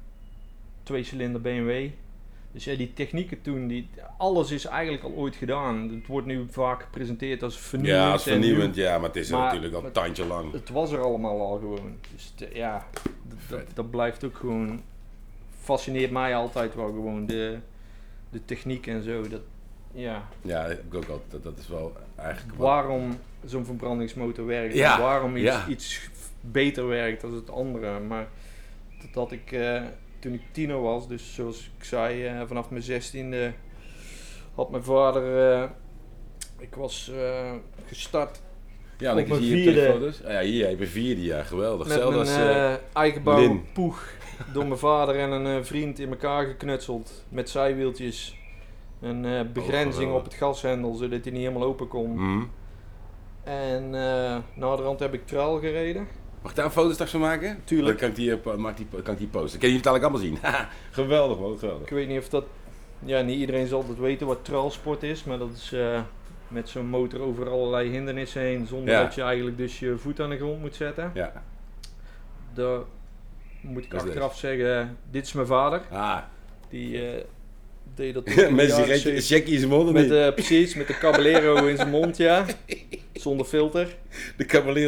[0.83, 1.88] tweecilinder BMW.
[2.59, 5.88] Dus ja, die technieken toen, die, alles is eigenlijk al ooit gedaan.
[5.94, 8.03] Het wordt nu vaak gepresenteerd als vernieuwend.
[8.05, 8.42] Ja, als en nieuw.
[8.42, 10.53] vernieuwend, ja, maar het is Maar- natuurlijk al een tandje lang.
[10.53, 11.97] Het was er allemaal al gewoon.
[12.12, 12.87] Dus t- ja,
[13.75, 14.81] dat, blijft ook gewoon.
[15.61, 17.59] Fascineert mij altijd wel gewoon de,
[18.31, 19.29] de techniek en zo.
[19.29, 19.40] Dat,
[19.92, 21.31] ja, Ja, ik ook altijd.
[21.31, 24.75] Dat, dat is wel eigenlijk wat- waarom zo'n verbrandingsmotor werkt.
[24.75, 25.66] Ja, en waarom iets, ja.
[25.68, 26.09] iets
[26.40, 28.01] beter werkt dan het andere.
[28.01, 28.29] Maar
[29.12, 29.83] dat ik eh,
[30.18, 33.52] toen ik tiener was, dus zoals ik zei, eh, vanaf mijn zestiende
[34.54, 35.52] had mijn vader.
[35.62, 35.68] eh,
[36.59, 37.52] ik was eh,
[37.87, 38.40] gestart
[38.98, 40.24] Ja, op mijn vierde- telefoons.
[40.24, 41.44] Ah, ja, hier, ik ben vierde jaar.
[41.44, 41.87] Geweldig.
[41.87, 42.81] Met Hetzelfde
[43.24, 43.64] mijn Lin.
[43.72, 44.11] poeg
[44.52, 47.24] door mijn vader en een vriend in elkaar geknutseld.
[47.28, 48.37] Met zijwieltjes.
[49.00, 52.11] Een eh, begrenzing op het gashendel, zodat hij niet helemaal open kon.
[52.14, 52.44] mhm.
[53.44, 56.07] En uh, naderhand heb ik trail gereden.
[56.42, 57.61] Mag ik daar een foto straks van maken?
[57.64, 57.88] Tuurlijk.
[57.88, 59.61] Dan kan ik die, eh, po- maak die, kan ik die posten.
[59.61, 60.66] Kan je het eigenlijk allemaal zien?
[60.90, 61.83] Geweldig man, geweldig.
[61.87, 62.44] Ik weet niet of dat
[63.05, 66.01] ja, niet iedereen zal het weten wat trailsport is, maar dat is eh,
[66.48, 69.03] met zo'n motor over allerlei hindernissen heen, zonder Ja.
[69.03, 71.11] dat je eigenlijk dus je voet aan de grond moet zetten.
[71.14, 71.33] Ja.
[72.55, 72.79] Daar
[73.61, 75.83] moet ik Dat is achteraf zeggen, dit is mijn vader.
[75.90, 76.18] Ah,
[76.68, 77.24] Die eh,
[77.99, 79.27] deed dat met zeventig.
[79.27, 82.45] checkie in zijn mond Met, eh, precies, met de Caballero in zijn mond, ja.
[83.13, 83.97] Zonder filter.
[84.37, 84.45] De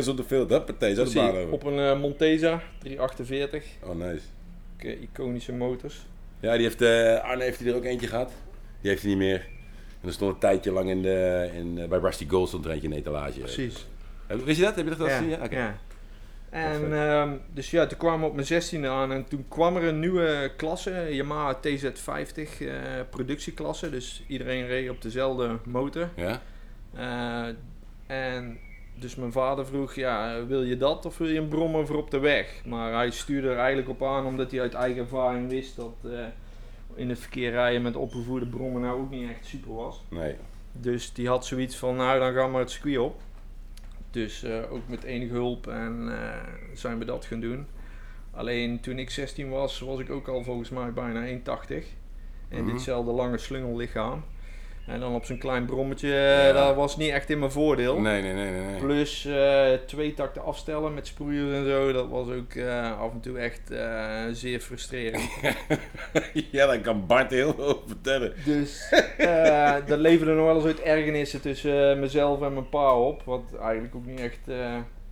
[0.08, 0.94] op de veld, dat partij,
[1.42, 1.52] over.
[1.52, 3.64] op een eh, Montesa 348.
[3.82, 4.20] Oh, nice.
[4.76, 6.06] Eh, iconische motors.
[6.40, 8.32] Ja, die heeft, eh, Arne heeft hij er ook eentje gehad.
[8.80, 9.46] Die heeft hij niet meer.
[10.00, 12.86] En er stond een tijdje lang in de, in, bij Rusty Gold stond er eentje
[12.88, 13.38] in de etalage.
[13.40, 13.86] Precies.
[14.26, 14.74] Heb- Wist je dat?
[14.76, 15.30] Heb je dat Ja, gezien?
[15.50, 15.78] Ja.
[16.50, 19.84] En ehm, dus ja, toen kwamen we op mijn 16e aan en toen kwam er
[19.84, 22.74] een nieuwe klasse, Yamaha TZ50 eh,
[23.10, 23.90] productieklasse.
[23.90, 26.08] Dus iedereen reed op dezelfde motor.
[26.16, 26.40] Ja?
[26.94, 27.54] Eh,
[28.06, 28.58] en
[28.94, 32.10] dus mijn vader vroeg, ja, wil je dat of wil je een brommer voor op
[32.10, 32.62] de weg?
[32.64, 36.10] Maar hij stuurde er eigenlijk op aan omdat hij uit eigen ervaring wist dat eh,
[36.94, 40.02] in het verkeer rijden met opgevoerde brommen nou ook niet echt super was.
[40.08, 40.36] Nee.
[40.72, 43.20] Dus die had zoiets van, nou dan gaan we het circuit op.
[44.10, 46.36] Dus eh, ook met enige hulp en eh,
[46.74, 47.66] zijn we dat gaan doen.
[48.30, 51.84] Alleen toen ik 16 was, was ik ook al volgens mij bijna 1,80.
[52.48, 52.72] En Mhm.
[52.72, 54.22] ditzelfde lange slungellichaam.
[54.86, 56.48] En dan op zo'n klein brommetje, Ja.
[56.48, 58.00] eh, dat was niet echt in mijn voordeel.
[58.00, 58.60] Nee, nee, nee, nee.
[58.62, 58.80] nee.
[58.80, 63.20] Plus eh, twee takten afstellen met sproeiers en zo, dat was ook eh, af en
[63.20, 63.60] toe echt
[64.32, 65.30] zeer frustrerend.
[66.50, 68.32] ja, daar kan Bart heel veel vertellen.
[68.44, 68.88] Dus
[69.18, 73.22] eh dat leverde nog wel eens uit ergernissen tussen mezelf en mijn pa op.
[73.24, 74.40] Wat eigenlijk ook niet echt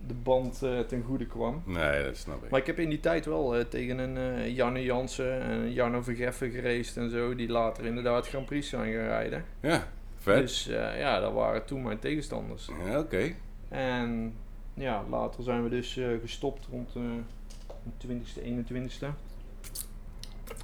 [0.07, 1.61] de band eh, ten goede kwam.
[1.65, 2.49] Nee, dat snap ik.
[2.49, 6.01] Maar ik heb in die tijd wel eh, tegen een eh, Janne Jansen en Jarno
[6.01, 7.35] Vergeffen geraced en zo.
[7.35, 9.45] Die later inderdaad Grand Prix zijn gaan rijden.
[9.61, 10.39] Ja, vet.
[10.39, 10.63] Dus
[10.97, 12.69] ja, dat waren toen mijn tegenstanders.
[12.85, 13.35] Ja, oké.
[13.69, 14.33] En
[14.73, 16.93] ja, later zijn we dus gestopt rond
[17.97, 19.07] de 20ste, 21ste.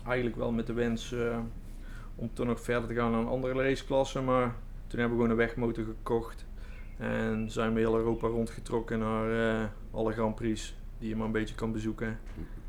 [0.06, 1.16] Eigenlijk wel met de wens
[2.16, 4.22] om toch nog verder te gaan naar een andere raceklasse.
[4.22, 4.56] Maar
[4.88, 6.45] toen hebben we gewoon een wegmotor gekocht.
[6.98, 11.32] En zijn we heel Europa rondgetrokken naar eh, alle Grand Prix die je maar een
[11.32, 12.20] beetje kan bezoeken.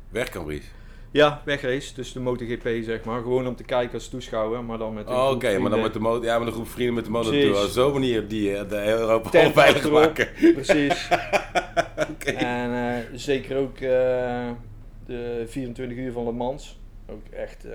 [0.09, 0.71] Weg kan Bries.
[1.11, 3.21] Ja, wegrace, dus de MotoGP zeg maar.
[3.21, 5.93] Gewoon om te kijken als toeschouwer, maar dan met een Oh, oké, maar dan met
[5.93, 7.63] de motor, ja, met een groep vrienden met de motor.
[7.63, 9.91] Op zo'n manier die eh, de hele Europa Tent achterop.
[9.91, 10.27] maken.
[10.53, 11.09] Precies.
[12.11, 12.31] Oké.
[12.31, 13.77] En eh, zeker ook
[15.05, 16.79] de 24 uur van Le Mans.
[17.09, 17.67] Ook echt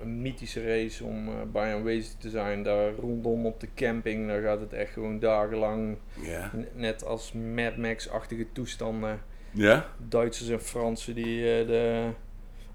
[0.00, 2.62] een mythische race om eh, bij aanwezig te zijn.
[2.62, 5.96] Daar rondom op de camping, daar gaat het echt gewoon dagenlang.
[6.22, 6.50] Ja.
[6.56, 9.20] n- Net als Mad Max-achtige toestanden.
[9.50, 9.86] Ja?
[10.08, 12.08] Duitsers en Fransen die eh, de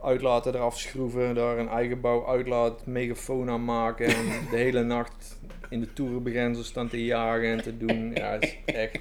[0.04, 1.36] uitlaten eraf schroeven.
[1.36, 4.06] Daar een eigen bouw uitlaat, megafoon aan maken.
[4.06, 8.12] En de hele nacht in de toerenbegrenzer staan te jagen en te doen.
[8.14, 9.00] Ja, het is echt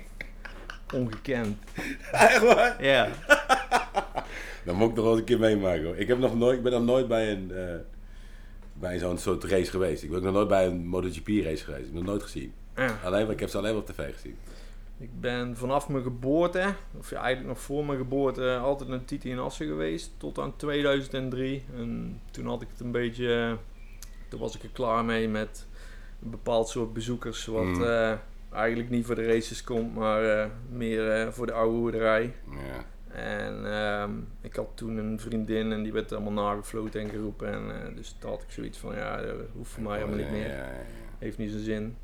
[0.94, 1.58] ongekend.
[2.12, 2.84] Echt waar?
[2.84, 3.08] Ja.
[4.64, 5.96] Dan moet ik nog wel eens een keer meemaken hoor.
[5.96, 7.74] Ik, heb nog nooit, ik ben nog nooit bij een eh,
[8.80, 10.02] bij zo'n soort race geweest.
[10.02, 11.80] Ik ben ook nog nooit bij een MotoGP race geweest.
[11.80, 12.52] Ik heb nog nooit gezien.
[12.76, 12.98] Ja.
[13.04, 14.36] Alleen, maar ik heb ze alleen maar op tv gezien.
[14.98, 19.30] Ik ben vanaf mijn geboorte, of ja, eigenlijk nog voor mijn geboorte, altijd een Titi
[19.30, 20.10] in Assen geweest.
[20.16, 21.64] Tot aan 2003.
[21.76, 23.56] En toen had ik het een beetje.
[24.28, 25.66] Toen was ik er klaar mee met
[26.22, 27.46] een bepaald soort bezoekers.
[27.46, 27.82] Wat Mm.
[27.82, 28.12] eh,
[28.52, 32.34] eigenlijk niet voor de races komt, maar eh, meer eh, voor de oude hoerderij.
[32.50, 32.84] Ja.
[33.14, 37.52] En ehm, ik had toen een vriendin en die werd allemaal nagefloten en geroepen.
[37.52, 40.30] En, eh, dus toen had ik zoiets van: ja, dat hoeft voor mij helemaal niet
[40.30, 40.48] meer.
[40.48, 40.68] ja, ja,
[41.18, 41.96] Heeft niet zijn zin.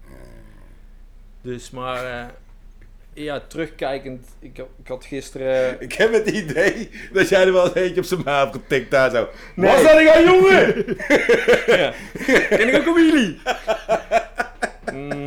[1.43, 2.27] Dus, maar eh,
[3.13, 5.77] ja, terugkijkend, ik, had- ik had gisteren.
[5.87, 8.91] Ik heb het idee dat jij er wel eens eentje op zijn maat hebt getikt
[8.91, 9.29] daar zo.
[9.55, 9.71] Nee.
[9.71, 10.85] Was dat ik al jongen?
[11.81, 11.93] ja.
[12.49, 13.39] Ken ik ook op jullie?
[14.93, 15.26] Mm,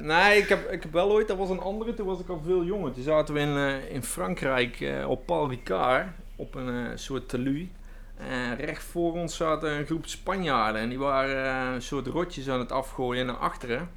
[0.00, 2.40] nee, ik heb, ik heb wel ooit, dat was een andere, toen was ik al
[2.44, 2.92] veel jonger.
[2.92, 6.06] Toen zaten we in, eh, in Frankrijk eh, op Paul Ricard,
[6.36, 7.70] op een eh, soort telu.
[8.16, 12.58] En recht voor ons zaten een groep Spanjaarden en die waren een soort rotjes aan
[12.58, 13.90] het afgooien naar achteren.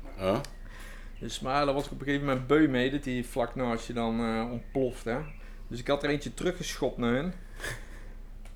[1.20, 3.88] Dus maar daar was ik op een gegeven moment beu mee, dat die vlak naast
[3.88, 4.20] je dan
[4.52, 5.18] ontplofte.
[5.68, 7.34] Dus ik had er eentje teruggeschopt naar hun.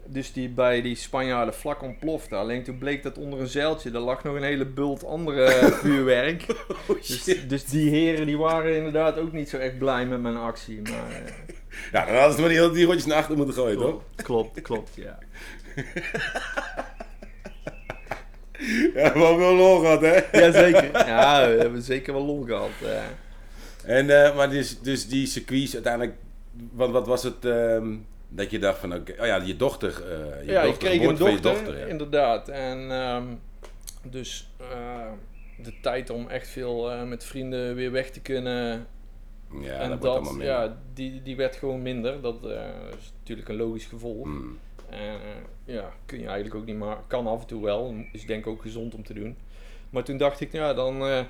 [0.07, 2.35] Dus die bij die Spanjaarden vlak ontplofte.
[2.35, 5.49] Alleen toen bleek dat onder een zeiltje, daar lag nog een hele bult andere
[5.81, 6.45] vuurwerk.
[6.87, 10.37] Oh, Dus, dus die heren die waren inderdaad ook niet zo echt blij met mijn
[10.37, 10.81] actie.
[10.89, 11.31] Maar eh,
[11.91, 14.01] Ja, dan hadden ze maar die, die rotjes naar achter moeten gooien, toch?
[14.15, 15.17] klopt, klopt, ja.
[18.93, 20.39] Ja, we hebben wel lol gehad, hè?
[20.39, 21.07] Jazeker.
[21.07, 22.69] Ja, we hebben zeker wel lol gehad.
[22.83, 23.97] eh.
[23.97, 26.15] En, eh, maar dus, dus die circuits uiteindelijk,
[26.71, 27.95] wat, wat was het ehm,
[28.35, 31.01] dat je dacht van, oké, oh ja, je dochter, eh je ja, ik dochter, kreeg
[31.01, 31.85] een dochter, dochter, ja.
[31.85, 32.49] inderdaad.
[32.49, 33.23] En ehm,
[34.03, 35.11] dus eh,
[35.57, 38.87] de tijd om echt veel eh, met vrienden weer weg te kunnen.
[39.61, 42.21] Ja, en dat, ja, die, die werd gewoon minder.
[42.21, 44.25] Dat is natuurlijk een logisch gevolg.
[44.25, 44.59] Mm.
[44.89, 45.19] En
[45.65, 47.95] ja, kun je eigenlijk ook niet maar kan af en toe wel.
[48.11, 49.37] Is denk ik ook gezond om te doen.
[49.89, 51.25] Maar toen dacht ik, ja, dan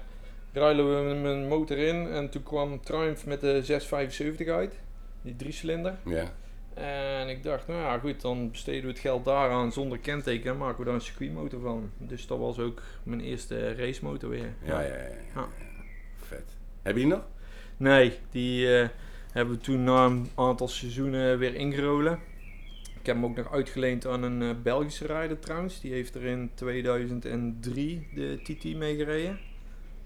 [0.54, 2.08] ruilen we mijn motor in.
[2.08, 4.80] En toen kwam Triumph met de 675 uit.
[5.22, 5.96] Die driecilinder.
[6.06, 6.34] Ja.
[6.76, 10.58] En ik dacht, nou ja, goed, dan besteden we het geld daaraan zonder kenteken en
[10.58, 11.92] maken we daar een circuitmotor van.
[11.98, 14.54] Dus dat was ook mijn eerste racemotor weer.
[14.64, 14.94] Ja, ja, ja.
[14.96, 15.08] ja.
[15.36, 15.48] Ja.
[16.18, 16.56] Vet.
[16.82, 17.24] Heb je die nog?
[17.78, 18.88] Nee, die eh,
[19.32, 22.20] hebben we toen na een aantal seizoenen weer ingerolen.
[23.00, 25.82] Ik heb hem ook nog uitgeleend aan een eh, Belgische rijder trouwens.
[25.82, 29.40] Die heeft er in 2003 de TT mee gereden.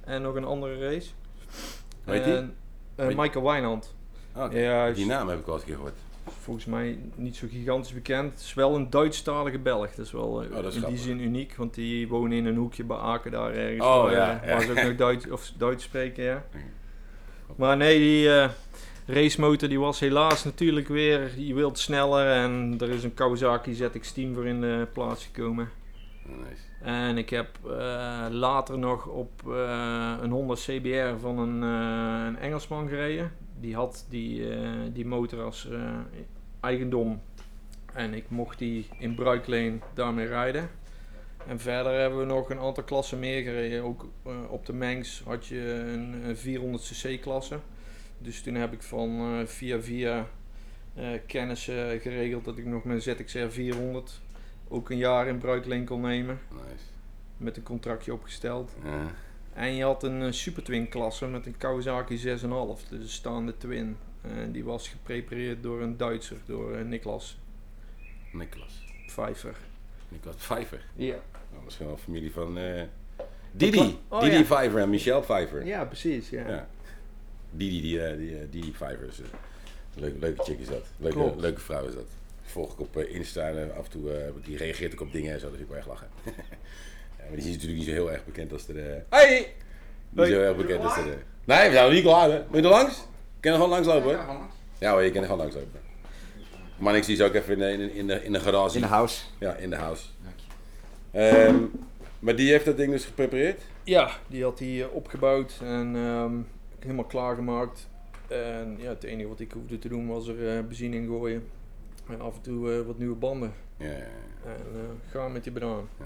[0.02, 1.10] En nog een andere race.
[2.04, 2.44] Weet eh,
[2.96, 3.96] Weet- Michael Wijnand.
[4.36, 4.52] Oh.
[4.54, 5.98] Ja, die naam heb ik wel eens gehoord.
[6.40, 8.32] Volgens mij niet zo gigantisch bekend.
[8.32, 9.96] Het is wel een Duitsstalige Belg.
[9.96, 11.56] Dat is wel eh, Oh, dat is in die zin uniek.
[11.56, 13.86] Want die wonen in een hoekje bij Aken daar ergens.
[13.86, 14.54] Oh, waar, ja, eh, ja.
[14.54, 16.46] waar ze ook nog Duits, of Duits spreken, ja.
[17.56, 18.50] Maar nee, die eh
[19.06, 21.40] racemotor die was helaas natuurlijk weer...
[21.40, 25.70] Je wilt sneller en er is een Kawasaki ZX-10 voor in de plaats gekomen.
[26.26, 26.64] Nice.
[26.82, 27.48] En ik heb
[28.30, 29.46] later nog op
[30.22, 33.32] een Honda CBR van een, een Engelsman gereden.
[33.60, 35.98] Die had die, eh, die motor als eh,
[36.60, 37.22] eigendom.
[37.94, 40.70] En ik mocht die in bruikleen daarmee rijden.
[41.48, 43.84] En verder hebben we nog een aantal klassen meer gereden.
[43.84, 47.60] Ook eh, op de Mengs had je een, een 400cc klasse.
[48.18, 50.28] Dus toen heb ik van eh, via via
[50.96, 51.64] eh, kennis
[52.00, 54.22] geregeld dat ik nog mijn ZXR 400
[54.68, 56.40] ook een jaar in bruikleen kon nemen.
[56.52, 56.84] Nice.
[57.38, 58.76] Met een contractje opgesteld.
[58.84, 59.12] Ja.
[59.60, 62.24] En je had een eh, Super Twin klasse met een Kawasaki 6,5.
[62.90, 63.98] Dus een staande twin.
[64.22, 67.38] En die was geprepareerd door een Duitser, door eh, Niklas
[68.32, 68.86] Niklas.
[69.06, 69.56] Pfeiffer.
[70.10, 70.86] Niklas Pfeiffer.
[70.96, 71.20] Ja.
[71.52, 72.84] Nou, misschien wel familie van eh,
[73.52, 73.98] Didi.
[74.08, 74.42] Oh, Didi ja.
[74.44, 75.66] Pfeiffer en Michelle Pfeiffer.
[75.66, 76.30] Ja, precies.
[76.30, 76.50] Ja.
[76.50, 76.68] Ja.
[77.52, 79.26] Didi, die, eh, die, eh, Didi Pfeiffer is een
[79.94, 80.86] leuke, leuke chick is dat.
[80.98, 81.42] Leuke, Klopt.
[81.42, 82.08] leuke vrouw is dat.
[82.50, 85.34] Volg ik op eh, Insta en af en toe, eh, die reageert ook op dingen
[85.34, 86.08] en zo, vind ik wel echt lachen.
[87.30, 88.82] maar die is natuurlijk niet zo heel erg bekend als de...
[88.82, 89.54] eh, Hey!
[90.10, 91.02] Niet zo heel erg bekend als de...
[91.46, 92.38] Nee, we zijn nog niet klaar, hè.
[92.48, 93.08] Moet je er langs?
[93.40, 94.26] Kan er gewoon langslopen, hè?
[94.78, 95.80] Ja hoor, je kan er gewoon langslopen.
[96.78, 98.76] Maar ik zie ze ook even in de, in de, in de, in de garage.
[98.76, 99.24] In de house.
[99.40, 100.06] Ja, in de house.
[101.12, 101.56] Ehm,
[102.20, 103.62] maar die heeft dat ding dus geprepareerd?
[103.84, 106.34] Ja, die had hij eh, opgebouwd en ehm,
[106.80, 107.88] helemaal klaargemaakt.
[108.28, 111.44] En ja, het enige wat ik hoefde te doen was er eh, benzine in gooien.
[112.10, 113.54] En af en toe eh, wat nieuwe banden.
[113.78, 114.04] Ja, ja, ja.
[114.46, 115.90] En eh, gaan met die banaan.
[116.00, 116.06] Ja.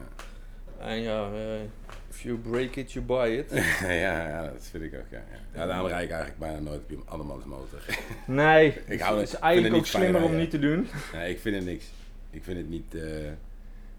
[0.84, 1.62] En ja, eh,
[2.10, 3.52] if you break it, you buy it.
[3.82, 3.92] ja,
[4.28, 5.06] ja, dat vind ik ook.
[5.10, 5.60] Ja, ja.
[5.60, 7.80] ja daarom rijd ik eigenlijk bijna nooit op andermans motor.
[8.28, 10.88] Nee, Ik hou het is eigenlijk ook slimmer om niet te doen.
[11.14, 11.86] nee, ik vind het niks.
[12.30, 12.96] Ik vind het niet.
[12.96, 13.04] eh,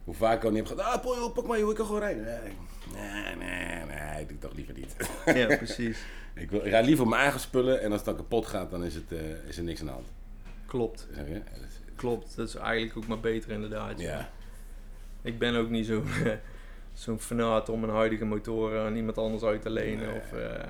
[0.05, 1.07] hoe vaak ik al niet heb gehad.
[1.07, 2.25] Ah, joh, pak maar, joh, ik kan gewoon rijden.
[2.25, 4.97] Nee, nee, nee, ik doe het toch liever niet.
[5.37, 5.99] Ja, precies.
[6.35, 8.71] ik, wil, ik rijd liever op mijn eigen spullen en als het dan kapot gaat,
[8.71, 9.19] dan is, het, eh,
[9.49, 10.07] is er niks aan de hand.
[10.67, 11.33] Klopt, Zeg je?
[11.35, 12.37] Ja, dat is- klopt.
[12.37, 14.01] Dat is eigenlijk ook maar beter inderdaad.
[14.01, 14.31] Ja,
[15.23, 16.03] Ik ben ook niet zo-
[16.95, 20.07] zo'n fanaat om een huidige motor aan iemand anders uit te lenen.
[20.09, 20.17] Nee.
[20.21, 20.65] Of, eh,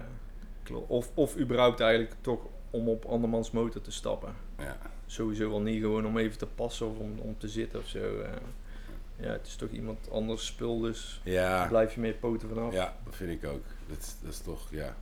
[0.63, 4.35] klo- of, of überhaupt eigenlijk toch om op andermans motor te stappen.
[4.59, 4.77] ja.
[5.07, 7.99] Sowieso al niet gewoon om even te passen of om, om te zitten of zo.
[8.21, 8.31] eh.
[9.17, 12.73] ja, het is toch iemand anders spul, dus Ja, blijf je meer poten vanaf.
[12.73, 13.63] ja, dat vind ik ook.
[13.89, 14.97] Dat, dat is toch, ja.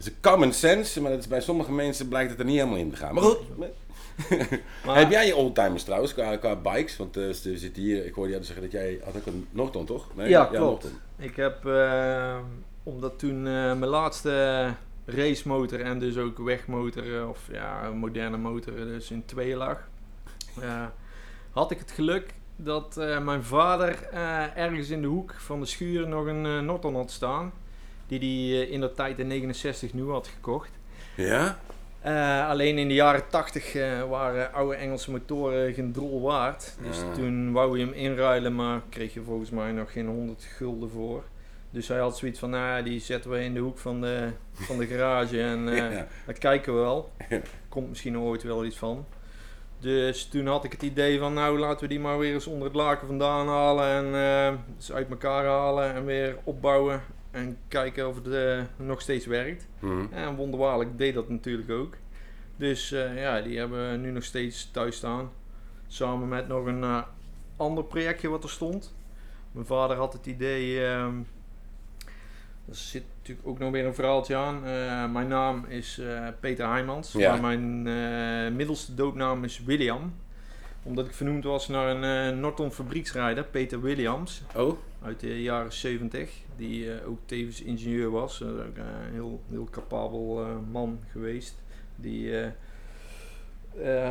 [0.00, 2.78] Is een common sense, maar dat is bij sommige mensen blijkt het er niet helemaal
[2.78, 3.14] in te gaan.
[3.14, 3.38] Maar goed,
[4.84, 6.96] Maar, Heb jij je oldtimers trouwens qua, qua bikes?
[6.96, 9.84] Want eh, ze zitten hier, ik hoorde jou zeggen dat jij had ook een Norton,
[9.84, 10.06] toch?
[10.14, 10.60] Nee, Ja, klopt.
[10.60, 10.90] Norton.
[11.18, 12.36] Ik heb, eh,
[12.82, 14.66] omdat toen eh, mijn laatste
[15.04, 19.88] racemotor en dus ook wegmotor, eh, of ja, moderne motor, eh, dus in tweeën lag,
[20.60, 20.84] eh,
[21.50, 25.66] had ik het geluk dat eh, mijn vader eh, ergens in de hoek van de
[25.66, 27.52] schuur nog een eh, Norton had staan.
[28.18, 30.70] Die hij in de tijd in 69 nieuw had gekocht.
[31.16, 31.58] Ja?
[32.00, 36.76] Eh, alleen in de jaren 80 eh, waren oude Engelse motoren geen drol waard.
[36.82, 37.12] Dus Ja.
[37.12, 41.22] toen wou je hem inruilen, maar kreeg je volgens mij nog geen 100 gulden voor.
[41.70, 44.78] Dus hij had zoiets van, nou, die zetten we in de hoek van de, van
[44.78, 46.06] de garage en eh Ja.
[46.26, 47.12] dat kijken we wel.
[47.68, 49.06] Komt misschien ooit wel iets van.
[49.78, 52.66] Dus toen had ik het idee van, nou laten we die maar weer eens onder
[52.66, 57.02] het laken vandaan halen en eh, dus uit elkaar halen en weer opbouwen.
[57.30, 59.68] En kijken of het eh, nog steeds werkt.
[59.78, 60.12] Mhm.
[60.12, 61.96] En wonderbaarlijk deed dat natuurlijk ook.
[62.56, 65.30] Dus eh, ja, die hebben we nu nog steeds thuis staan.
[65.86, 67.02] Samen met nog een eh,
[67.56, 68.94] ander projectje wat er stond.
[69.52, 70.86] Mijn vader had het idee.
[70.86, 71.18] ehm
[72.68, 74.62] er zit natuurlijk ook nog weer een verhaaltje aan.
[75.12, 76.00] Mijn naam is
[76.40, 77.12] Peter Heijmans.
[77.12, 77.36] Ja.
[77.36, 80.14] Maar mijn middelste doopnaam is William.
[80.82, 84.78] Omdat ik vernoemd was naar een eh, Norton fabrieksrijder, Peter Williams Oh?
[85.02, 88.40] uit de jaren 70, die eh, ook tevens ingenieur was.
[88.40, 91.54] Eh, een heel, heel capabel man geweest.
[91.96, 92.32] Die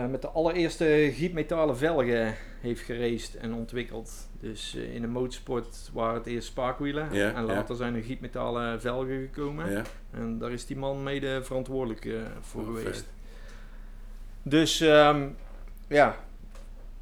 [0.10, 4.30] met de allereerste gietmetalen velgen heeft geraced en ontwikkeld.
[4.40, 9.20] Dus in de motorsport waren het eerst spaakwielen Ja, en later zijn er gietmetalen velgen
[9.22, 9.72] gekomen.
[9.72, 9.82] Ja.
[10.12, 12.08] En daar is die man mede verantwoordelijk
[12.42, 12.86] voor Oh, geweest.
[12.88, 13.06] vet.
[14.44, 15.28] Dus ehm,
[15.88, 16.16] ja,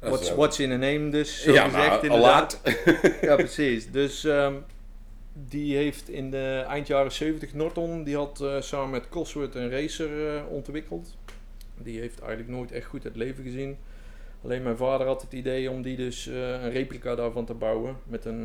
[0.00, 2.60] what's, in a name dus, zo ja, gezegd inderdaad.
[2.64, 2.76] laat.
[3.20, 3.90] Ja, precies.
[3.90, 4.54] Dus ehm,
[5.32, 9.70] die heeft in de eind jaren 70 Norton, die had eh, samen met Cosworth een
[9.70, 11.16] racer eh, ontwikkeld.
[11.82, 13.76] Die heeft eigenlijk nooit echt goed het leven gezien.
[14.44, 17.96] Alleen mijn vader had het idee om die dus eh, een replica daarvan te bouwen.
[18.04, 18.44] Met een,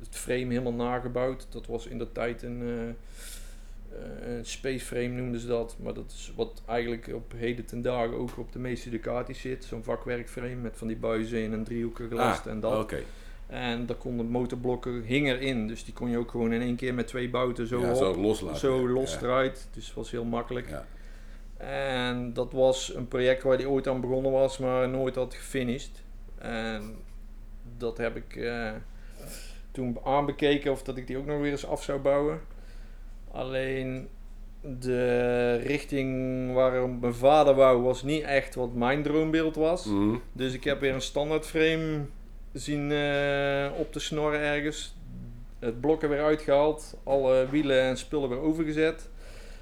[0.00, 1.46] het frame helemaal nagebouwd.
[1.50, 2.96] Dat was in de tijd een,
[4.20, 5.76] een space frame noemden ze dat.
[5.82, 9.64] Maar dat is wat eigenlijk op heden ten dagen ook op de meeste Ducati's zit.
[9.64, 12.82] Zo'n vakwerkframe met van die buizen in een driehoekige last Ah, en dat.
[12.82, 12.98] Oké.
[13.46, 15.66] En daar konden motorblokken hing erin.
[15.68, 17.96] Dus die kon je ook gewoon in één keer met twee bouten zo, ja, op,
[17.96, 18.58] zo loslaten.
[18.58, 19.20] zo los Ja.
[19.20, 19.68] eruit.
[19.72, 20.68] Dus het was heel makkelijk.
[20.68, 20.86] Ja.
[21.56, 26.02] En dat was een project waar hij ooit aan begonnen was, maar nooit had gefinished.
[26.38, 26.96] En
[27.78, 28.70] dat heb ik eh,
[29.70, 32.40] toen aanbekeken of dat ik die ook nog weer eens af zou bouwen.
[33.36, 34.08] Alleen
[34.60, 39.84] de richting waar mijn vader wou was niet echt wat mijn droombeeld was.
[39.84, 40.16] Mhm.
[40.32, 42.00] Dus ik heb weer een standaard frame
[42.52, 44.96] zien eh, op te snorren ergens.
[45.58, 46.96] Het blok er weer uitgehaald.
[47.04, 49.08] Alle wielen en spullen weer overgezet.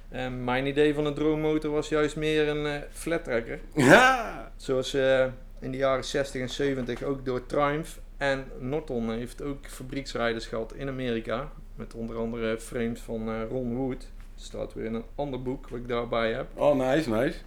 [0.09, 3.59] En mijn idee van een droommotor was juist meer een eh flat tracker.
[3.75, 4.51] Ja.
[4.55, 5.25] Zoals eh,
[5.59, 7.99] in de jaren 60 en 70 ook door Triumph.
[8.17, 11.51] En Norton heeft ook fabrieksrijders gehad in Amerika.
[11.75, 14.07] Met onder andere frames van eh, Ron Wood.
[14.35, 16.47] staat weer in een ander boek wat ik daarbij heb.
[16.53, 17.37] Oh, nice, nice.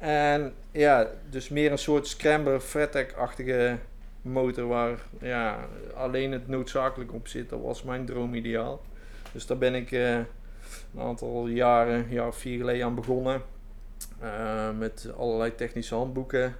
[0.00, 3.78] En ja, dus meer een soort scrambler Frettec-achtige
[4.22, 5.58] motor waar ja,
[5.94, 7.48] alleen het noodzakelijk op zit.
[7.48, 8.80] Dat was mijn droomideaal.
[9.32, 13.42] Dus daar ben ik eh, een aantal jaren, een jaar of vier geleden aan begonnen.
[14.18, 16.54] Eh, met allerlei technische handboeken.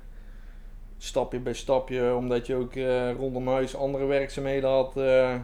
[0.99, 4.93] Stapje bij stapje, omdat je ook eh, rondom huis andere werkzaamheden had,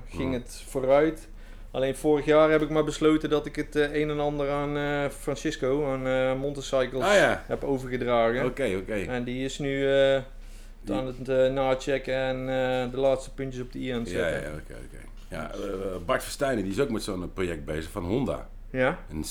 [0.08, 1.28] ging het vooruit.
[1.70, 4.76] Alleen vorig jaar heb ik maar besloten dat ik het eh, een en ander aan
[4.76, 7.44] eh, Francisco, aan eh Montecycles, Ah ja.
[7.46, 8.44] heb overgedragen.
[8.44, 8.94] Oké, oké.
[8.94, 9.80] En die is nu
[10.80, 12.46] Die- aan het nachecken en
[12.90, 14.50] de laatste puntjes op de i aan het Ja, zetten.
[14.50, 15.04] ja, oké, oké.
[15.30, 18.48] Ja, eh, Bart Verstijnen, die is ook met zo'n project bezig van Honda.
[18.70, 19.22] Ja, Een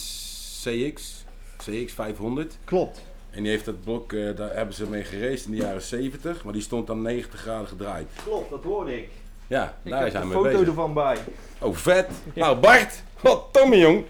[0.64, 1.26] CX,
[1.58, 2.58] CX 500.
[2.64, 3.02] klopt.
[3.30, 6.54] En die heeft dat blok, daar hebben ze mee geraced in de jaren 70, maar
[6.54, 8.08] die stond dan 90 graden gedraaid.
[8.24, 9.10] Klopt, dat hoorde ik.
[9.48, 10.68] Ja, Ik daar zijn een we foto bezig.
[10.68, 11.18] ervan bij.
[11.60, 12.08] Oh, vet.
[12.34, 14.04] Nou, Bart, wat Tommy, jong.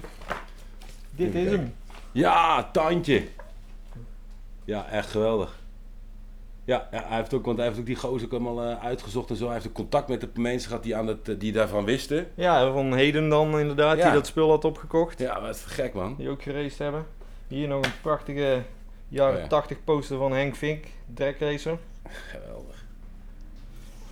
[1.10, 1.60] Dit Even is kijken.
[1.60, 1.76] hem.
[2.12, 3.28] Ja, tandje.
[4.66, 5.64] Ja, echt geweldig.
[6.66, 9.30] Ja, ja, hij heeft ook, want hij heeft ook die gozer ook allemaal eh, uitgezocht
[9.30, 9.46] en zo.
[9.46, 12.28] Hij heeft ook contact met de mensen gehad die, aan het, eh, die daarvan wisten.
[12.34, 14.04] Ja, van Heden dan inderdaad, Ja.
[14.04, 15.20] die dat spul had opgekocht.
[15.20, 16.16] Ja, wat gek man.
[16.18, 17.06] Die ook geraced hebben.
[17.48, 18.62] Hier nog een prachtige
[19.08, 19.48] jaren Oh ja.
[19.48, 20.86] 80 poster van Henk Vink,
[21.40, 21.78] racer.
[22.08, 22.75] Geweldig.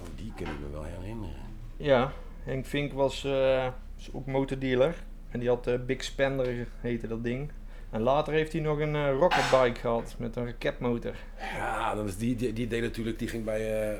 [0.03, 1.35] Oh, die kan ik me wel herinneren.
[1.77, 2.11] Ja,
[2.43, 3.67] Henk Vink was eh,
[4.11, 4.95] ook motordealer.
[5.29, 7.51] En die had eh, Big Spender, heette dat ding.
[7.89, 11.15] En later heeft hij nog een eh, rocketbike gehad met een raketmotor.
[11.55, 13.97] Ja, dat is die, die, die deed natuurlijk, die ging bij,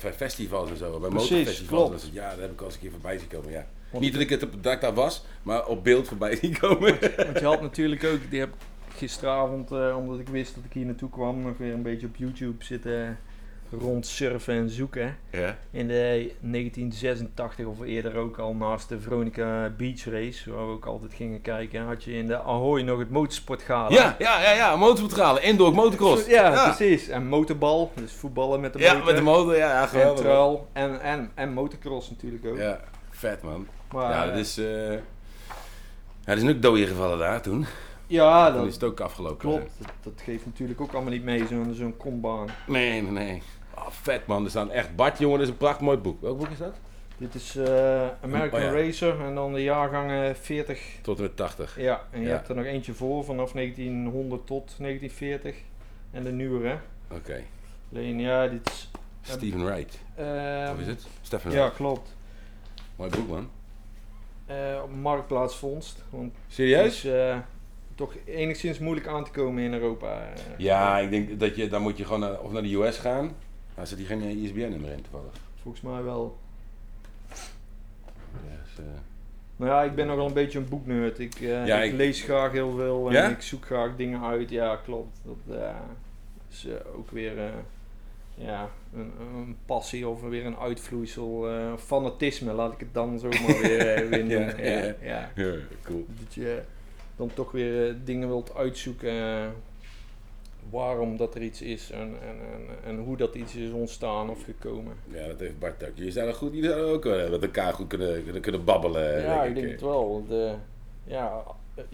[0.00, 1.88] bij festivals en zo, bij Precies, motorfestivals.
[1.88, 2.08] klopt.
[2.14, 3.66] Ja, daar heb ik al eens een keer voorbij zien komen, ja.
[3.90, 6.98] Want- Niet dat ik het op dak daar was, maar op beeld voorbij zien komen.
[7.16, 8.54] Want je had natuurlijk ook, die heb
[8.88, 12.64] gisteravond, omdat ik wist dat ik hier naartoe kwam, nog weer een beetje op YouTube
[12.64, 13.18] zitten
[13.80, 15.16] rondsurfen en zoeken.
[15.30, 15.56] Ja.
[15.70, 20.86] In de 1986 of eerder ook al naast de Veronica Beach Race, waar we ook
[20.86, 23.90] altijd gingen kijken, had je in de Ahoy nog het motorsportgala.
[23.90, 26.26] Ja, ja, ja, ja, motorvoetgalen, indoor motocross.
[26.26, 27.08] Ja, precies.
[27.08, 29.06] En motorbal, dus voetballen met de Ja, motor.
[29.06, 30.60] met de motor, ja, ja en geweldig.
[30.72, 32.56] en, en, en motocross natuurlijk ook.
[32.56, 33.66] Ja, vet man.
[33.92, 37.66] Maar, ja, dat eh, is, ja, er zijn ook doden gevallen daar toen.
[38.06, 39.36] ja, dat is het ook afgelopen.
[39.38, 39.70] klopt.
[39.78, 42.48] Dat, dat geeft natuurlijk ook allemaal niet mee, zo'n zo'n kombaan.
[42.66, 43.42] Nee, nee, nee.
[43.74, 46.20] Oh, vet man, er staan echt, Bart jongen, dat is een prachtig mooi boek.
[46.20, 46.74] Welk boek is dat?
[47.16, 48.72] Dit is eh, American Oh, ja.
[48.72, 50.80] Racer en dan de jaargangen 40.
[51.02, 51.80] Tot en met 80.
[51.80, 52.32] Ja, en je Ja.
[52.32, 55.56] hebt er nog eentje voor vanaf 1900 tot 1940.
[56.10, 56.78] En de nieuwere.
[57.10, 57.42] Oké.
[57.92, 58.90] Alleen ja, dit is...
[59.20, 59.98] Steven Wright.
[60.72, 61.06] Of is het?
[61.30, 61.74] Ja, Wright.
[61.74, 62.16] klopt.
[62.96, 63.50] Mooi boek man.
[64.46, 66.04] Eh, op marktplaatsvondst.
[66.10, 67.04] Want het Serieus?
[67.04, 67.36] is eh,
[67.94, 70.22] toch enigszins moeilijk aan te komen in Europa.
[70.56, 73.32] Ja, ik denk dat je, dan moet je gewoon naar, of naar de US gaan.
[73.74, 75.32] Daar zit hier geen ISBN-nummer in toevallig.
[75.62, 76.36] Volgens mij wel.
[78.32, 78.84] Ja, eh,
[79.56, 81.18] Nou ja, ik ben nog wel een beetje een boeknerd.
[81.18, 83.28] Ik, eh, Ja, ik, ik- lees graag heel veel en Ja?
[83.28, 84.50] ik zoek graag dingen uit.
[84.50, 85.18] Ja, klopt.
[85.24, 85.74] Dat eh,
[86.50, 87.32] is eh, ook weer
[88.34, 91.48] ja, een, een passie of weer een uitvloeisel.
[91.78, 94.64] fanatisme, laat ik het dan zomaar weer, weer Ja, noemen.
[94.64, 95.54] ja, ja, ja.
[95.82, 96.06] cool.
[96.20, 96.62] Dat je
[97.16, 99.12] dan toch weer dingen wilt uitzoeken.
[100.70, 104.44] Waarom dat er iets is en, en, en, en hoe dat iets is ontstaan of
[104.44, 104.94] gekomen.
[105.12, 105.92] Ja, dat heeft Bart ook.
[105.94, 109.22] Jullie zouden, goed, jullie zouden ook eh, met elkaar goed kunnen, kunnen, kunnen babbelen.
[109.22, 110.12] ja, denk ik denk het wel.
[110.12, 110.52] Want, eh,
[111.04, 111.42] ja,
[111.74, 111.84] eh,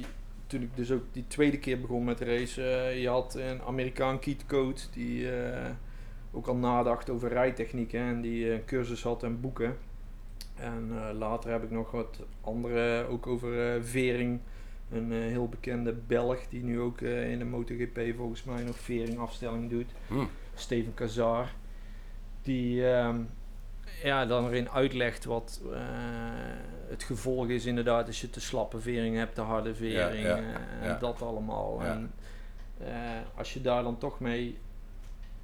[0.47, 4.47] toen ik dus ook die tweede keer begon met racen, je had een Amerikaan Keith
[4.47, 5.29] Code die
[6.33, 9.77] ook al nadacht over rijtechnieken en die een cursus had en boeken.
[10.55, 14.41] En later heb ik nog wat andere, ook over Vering,
[14.91, 18.79] een eh, heel bekende Belg die nu ook eh, in de MotoGP volgens mij nog
[18.79, 19.91] Vering afstelling doet.
[20.07, 20.25] Hm.
[20.55, 21.53] Steven Kazar.
[22.43, 23.21] Die ehm,
[24.03, 25.79] ja, dan erin uitlegt wat eh,
[26.89, 30.41] het gevolg is inderdaad als je te slappe vering hebt, te harde vering ja,
[30.81, 31.83] en dat allemaal.
[31.83, 32.13] En
[33.35, 34.59] als je daar dan toch mee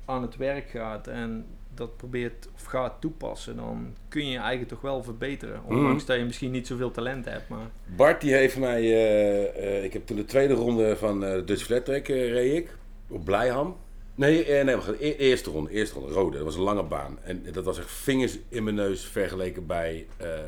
[0.04, 1.46] aan het werk gaat en
[1.76, 5.60] dat probeert of gaat toepassen, dan kun je je eigen toch wel verbeteren.
[5.64, 6.06] Ondanks Mhm.
[6.10, 9.92] dat je misschien niet zoveel talent hebt, maar Bart die heeft mij, eh, eh, ik
[9.92, 12.76] heb toen de tweede ronde van eh, de Dutch Flat Track eh, reed ik
[13.08, 13.76] op Blijham.
[14.14, 16.36] Nee, eh, nee, wacht, e- eerste ronde, eerste ronde, rode.
[16.36, 17.18] Dat was een lange baan.
[17.22, 20.44] En dat was echt vingers in mijn neus vergeleken bij eh, eh,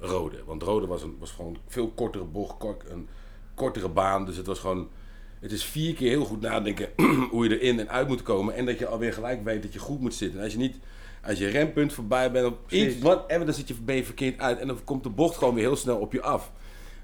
[0.00, 0.36] rode.
[0.44, 3.08] Want rode was, een, was gewoon een veel kortere bocht, kort, een
[3.54, 4.26] kortere baan.
[4.26, 4.88] Dus het was gewoon,
[5.44, 6.88] het is vier keer heel goed nadenken
[7.30, 8.54] hoe je erin en uit moet komen.
[8.54, 10.38] En dat je alweer gelijk weet dat je goed moet zitten.
[10.38, 10.76] En als je niet,
[11.24, 14.58] als je rempunt voorbij bent op iets, whatever, dan zit je, ben je verkeerd uit.
[14.58, 16.52] En dan komt de bocht gewoon weer heel snel op je af.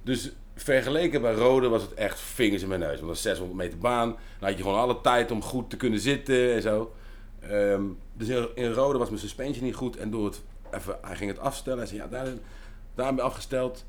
[0.02, 2.94] Dus vergeleken bij Rode was het echt vingers in mijn neus.
[2.94, 4.08] Want dat is 600 meter baan.
[4.08, 6.92] Dan had je gewoon alle tijd om goed te kunnen zitten en zo.
[7.40, 7.82] Ehm,
[8.12, 9.96] dus in, in Rode was mijn suspension niet goed.
[9.96, 10.40] En door het
[10.74, 11.78] even, hij ging het afstellen.
[11.78, 12.26] Hij zei, ja, daar,
[12.94, 13.84] daar ben ik afgesteld.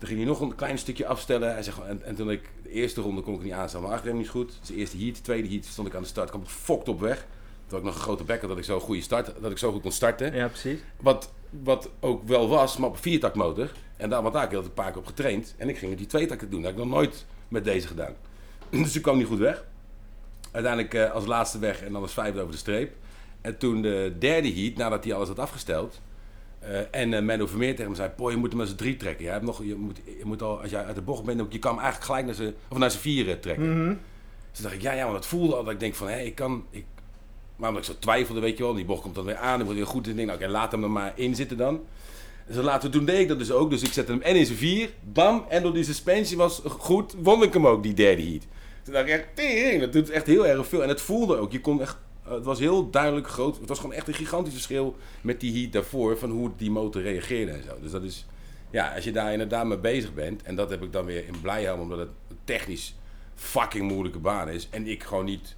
[0.00, 1.54] Toen ging hij nog een klein stukje afstellen.
[1.54, 3.80] Hij en, en toen ik de eerste ronde kon ik niet aanstaan.
[3.80, 4.56] Mijn achterrem niet goed.
[4.60, 6.28] Dus de eerste heat, de tweede heat stond ik aan de start.
[6.28, 7.16] kwam ik fokt op weg.
[7.16, 9.72] Toen had ik nog een grote bekker dat ik zo goede start, dat ik zo
[9.72, 10.34] goed kon starten.
[10.34, 10.80] ja, precies.
[11.00, 13.72] Wat, wat ook wel was, maar op een viertakmotor.
[13.96, 15.54] En daar, want daar had ik een paar keer op getraind.
[15.56, 16.62] En ik ging die tweetakten doen.
[16.62, 18.14] Dat heb ik nog nooit met deze gedaan.
[18.70, 19.64] Dus ik kwam niet goed weg.
[20.50, 22.92] Uiteindelijk eh, als laatste weg en dan als vijfde over de streep.
[23.40, 26.00] En toen de derde heat, nadat hij alles had afgesteld.
[26.60, 29.24] Eh, en uh, Menno Vermeer tegen me zei, je moet hem z'n drie trekken.
[29.24, 31.58] Je, hebt nog, je, moet, je moet al, als jij uit de bocht bent, je
[31.58, 33.84] kan hem eigenlijk gelijk naar z'n, of naar z'n vieren trekken.
[33.84, 33.94] Mhm.
[34.50, 36.34] Dus dacht ik, ja, ja, maar dat voelde al dat ik denk van, hé, ik
[36.34, 36.64] kan...
[36.70, 36.84] Ik,
[37.56, 39.64] maar omdat ik zo twijfelde, weet je wel, die bocht komt dan weer aan, dan
[39.64, 40.04] wordt weer goed.
[40.04, 41.80] En ik denk, nou, oké, laat hem er maar in zitten dan.
[42.46, 43.70] Dus dan later, toen deed ik dat dus ook.
[43.70, 47.14] Dus ik zette hem en in zijn vier, bam, en door die suspensie was goed,
[47.22, 48.46] won ik hem ook, die derde heat.
[48.82, 50.82] Toen dacht ik echt, dat doet echt heel erg veel.
[50.82, 51.96] En het voelde ook, je kon echt,
[52.30, 53.58] het was heel duidelijk groot.
[53.58, 57.02] Het was gewoon echt een gigantisch verschil met die heat daarvoor, van hoe die motor
[57.02, 57.80] reageerde en zo.
[57.80, 58.26] Dus dat is,
[58.70, 61.40] ja, als je daar inderdaad mee bezig bent, en dat heb ik dan weer in
[61.40, 62.10] Blijham, omdat het
[62.44, 62.94] technisch
[63.34, 64.68] fucking moeilijke baan is.
[64.70, 65.56] En ik gewoon niet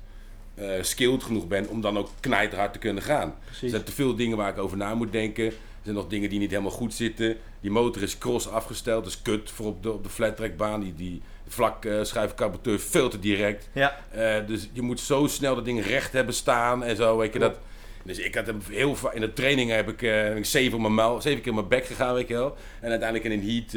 [0.54, 3.34] eh skilled genoeg ben om dan ook knijterhard te kunnen gaan.
[3.62, 5.44] Er zijn te veel dingen waar ik over na moet denken.
[5.46, 5.52] Er
[5.82, 7.36] zijn nog dingen die niet helemaal goed zitten.
[7.60, 10.80] Die motor is cross afgesteld, dus kut voor op de, op de flat trackbaan.
[10.80, 13.68] Die, die vlak eh schijfcarburateur veel te direct.
[13.72, 17.32] Ja, Eh, dus je moet zo snel dat ding recht hebben staan en zo, weet
[17.32, 17.58] je dat.
[18.04, 20.84] Dus ik had hem heel vaak in de training heb ik, eh, heb ik zeven,
[20.84, 22.56] op mijn zeven keer op mijn bek gegaan, weet je wel.
[22.80, 23.74] En uiteindelijk in een heat,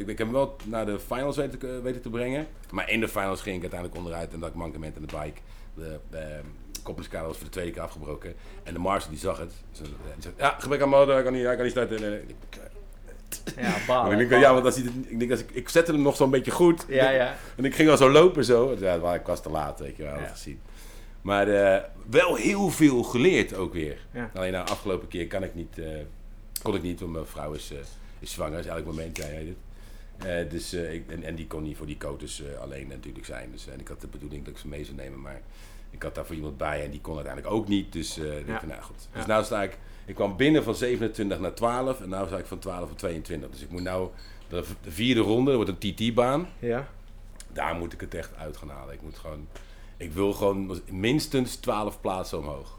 [0.00, 2.46] ik, ik heb hem wel naar de finals weten, te- weten te brengen.
[2.70, 5.40] Maar in de finals ging ik uiteindelijk onderuit en dat ik mankement aan de bike.
[5.74, 6.40] De, de
[6.82, 8.34] koppelingskader was voor de tweede keer afgebroken.
[8.62, 9.52] En de Marshall die zag het.
[9.70, 9.88] Dus, die
[10.18, 12.12] zei, ja, gebrek aan motor, hij kan niet, hij kan niet starten.
[12.28, 12.59] Ik-
[13.56, 14.12] ja, balen.
[14.12, 14.46] ik denk, balen.
[14.46, 16.84] ja, want als hij, ik, denk, als ik, ik zette hem nog zo'n beetje goed.
[16.88, 17.36] Ja, ja.
[17.56, 18.76] En ik ging al zo lopen zo.
[18.78, 20.26] Ja, ik was te laat, weet je wel, Ja.
[20.26, 20.60] gezien.
[21.22, 23.98] Maar eh, wel heel veel geleerd ook weer.
[24.12, 24.30] Ja.
[24.34, 25.86] Alleen nou, afgelopen keer kan ik niet, eh,
[26.62, 27.78] kon ik niet, want mijn vrouw is, eh,
[28.18, 28.58] is zwanger.
[28.58, 29.56] is elk moment, weet het.
[30.28, 33.48] Eh, dus, ik, en, en die kon niet voor die coaches alleen natuurlijk zijn.
[33.52, 35.40] Dus, en ik had de bedoeling dat ik ze mee zou nemen, maar
[35.90, 37.92] ik had daar voor iemand bij en die kon uiteindelijk ook niet.
[37.92, 38.62] Dus ik Ja.
[38.66, 39.08] nou goed.
[39.12, 39.78] Dus nou sta ik,
[40.10, 43.50] ik kwam binnen van 27 naar 12 en nu sta ik van 12 naar 22.
[43.50, 44.08] Dus ik moet nou,
[44.48, 46.88] de, de vierde ronde, dat wordt een TT-baan Ja,
[47.52, 48.94] daar moet ik het echt uit gaan halen.
[48.94, 49.48] Ik moet gewoon,
[49.96, 52.78] ik wil gewoon minstens 12 plaatsen omhoog.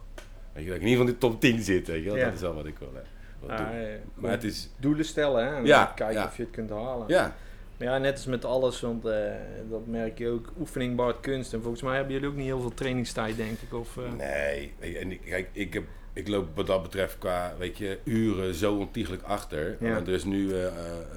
[0.53, 2.17] Weet je, dat ik in ieder geval in de top 10 zit, weet je wel.
[2.17, 2.25] Ja.
[2.25, 5.55] Dat is wel wat ik wil, hè, Ja, eh, Maar het is, doelen stellen hè,
[5.55, 6.25] en Ja, kijken ja.
[6.25, 7.07] of je het kunt halen.
[7.07, 7.35] ja,
[7.77, 9.31] Maar ja, net als met alles, want eh,
[9.69, 11.53] dat merk je ook, oefening baart kunst.
[11.53, 13.73] En volgens mij hebben jullie ook niet heel veel trainingstijd, denk ik.
[13.73, 14.73] Of, eh, nee.
[14.79, 15.83] En ik, kijk, ik, heb,
[16.13, 19.77] ik loop wat dat betreft qua, weet je, uren zo ontiegelijk achter.
[19.79, 19.93] Ja.
[19.93, 20.73] Want er is nu eh, eh,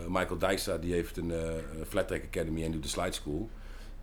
[0.09, 1.33] Michael Dijkstra, die heeft een
[1.89, 3.49] Flat Track Academy en doet de Slide School.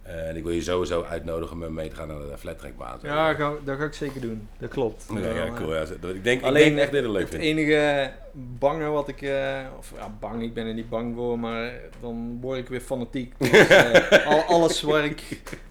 [0.02, 3.00] En ik wil je sowieso uitnodigen om mee te gaan naar de Flat Track baan.
[3.02, 3.34] Ja,
[3.64, 4.48] dat ga ik zeker doen.
[4.58, 5.06] Dat klopt.
[5.14, 5.76] Ja, ja, cool.
[5.76, 9.60] Ja, ik denk, Alleen ik denk echt het leuk Het enige bange wat ik, eh,
[9.78, 11.72] of ja, bang, ik ben er niet bang voor, maar
[12.02, 13.34] dan word ik weer fanatiek.
[13.40, 15.22] Dus, eh, al, alles waar ik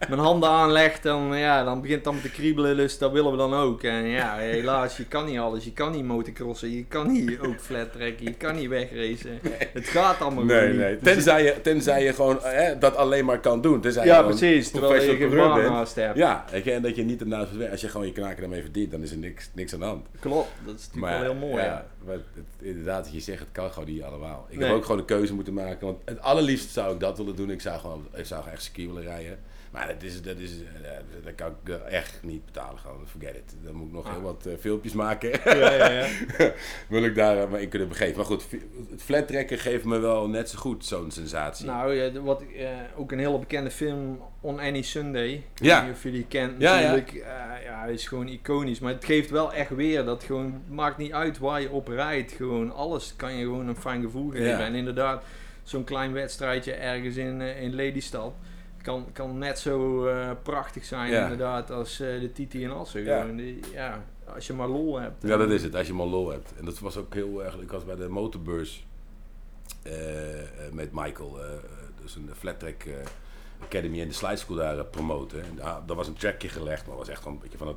[0.08, 3.36] mijn handen aan leg, dan, ja, dan begint allemaal te kriebelen, dus dat willen we
[3.36, 3.82] dan ook.
[3.82, 5.64] En ja, helaas, je kan niet alles.
[5.64, 9.38] Je kan niet motocrossen, je kan niet ook flat trekken, je kan niet wegracen.
[9.72, 10.90] Het gaat allemaal Nee, gewoon nee.
[10.90, 11.04] niet.
[11.04, 13.80] Dus Tenzij je, tenzij je gewoon hè, dat alleen maar kan doen.
[13.80, 16.16] Tenzij ja, je precies, terwijl je geen baan hebt.
[16.16, 17.50] Ja, en dat je niet ernaast.
[17.70, 20.06] Als je gewoon je knaken ermee verdient, dan is er niks, niks aan de hand.
[20.20, 21.62] Klopt, dat is natuurlijk wel heel mooi.
[21.62, 21.86] Ja.
[22.06, 22.24] Maar het,
[22.58, 24.46] inderdaad, wat je zegt, het kan gewoon niet allemaal.
[24.48, 24.68] Ik Nee.
[24.68, 25.86] heb ook gewoon een keuze moeten maken.
[25.86, 27.50] Want het allerliefst zou ik dat willen doen.
[27.50, 29.38] Ik zou gewoon, ik zou gewoon echt ski willen rijden.
[29.70, 30.50] Maar dat is, dat is,
[30.82, 30.90] eh,
[31.24, 32.78] dat kan ik echt niet betalen.
[32.78, 33.54] Gewoon, forget it.
[33.64, 34.12] Dan moet ik nog Ah.
[34.12, 35.30] heel wat eh, filmpjes maken.
[35.44, 36.08] Ja, ja, ja.
[36.88, 38.16] Wil ik daar eh, maar in kunnen begeven.
[38.16, 38.44] Maar goed,
[38.90, 41.66] het flat trekken geeft me wel net zo goed zo'n sensatie.
[41.66, 45.30] Nou, ja, wat, eh, ook een hele bekende film, On Any Sunday.
[45.32, 45.84] Ik Ja.
[45.84, 46.60] weet of jullie kent.
[46.60, 46.90] Ja, ja.
[46.90, 47.24] natuurlijk.
[47.64, 48.78] ja, hij is gewoon iconisch.
[48.78, 51.88] Maar het geeft wel echt weer dat gewoon, maakt niet uit waar je op
[52.32, 54.46] Gewoon alles kan je gewoon een fijn gevoel geven.
[54.46, 54.58] Ja.
[54.58, 55.24] En inderdaad,
[55.62, 58.32] zo'n klein wedstrijdje ergens in, eh, in Lelystad.
[58.82, 61.22] Kan, kan net zo eh, prachtig zijn Ja.
[61.22, 63.04] inderdaad als eh, de Titi en Assen.
[63.04, 63.26] Ja.
[63.72, 65.22] Ja, als je maar lol hebt.
[65.22, 65.74] Ja, dat is het.
[65.74, 66.52] Als je maar lol hebt.
[66.58, 67.54] En dat was ook heel erg.
[67.60, 68.86] Ik was bij de motorbeurs
[70.72, 71.38] met Michael.
[72.02, 72.94] dus een flat track eh,
[73.66, 75.42] academy en de slide school daar promoten.
[75.44, 77.76] En daar, was een trackje gelegd, maar was echt gewoon een beetje van het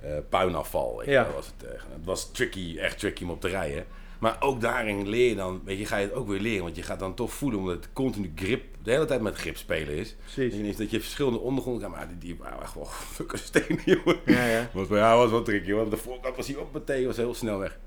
[0.00, 1.02] eh, puinafval.
[1.10, 1.28] Ja.
[1.34, 3.84] was het, eh, het was tricky, echt tricky om op te rijden.
[4.18, 6.62] Maar ook daarin leer je dan, weet je, ga je het ook weer leren.
[6.64, 9.56] Want je gaat dan toch voelen, omdat het continu grip, de hele tijd met grip
[9.56, 10.16] spelen is.
[10.34, 10.76] Precies.
[10.76, 12.84] Dat je verschillende ondergronden gaat, maar die, die waren echt wel
[13.16, 14.16] fucking stenen, jongen.
[14.24, 14.68] Ja, ja.
[14.74, 15.90] Was, was wel tricky hoor.
[15.90, 17.78] De voorkant was hij ook meteen, was heel snel weg.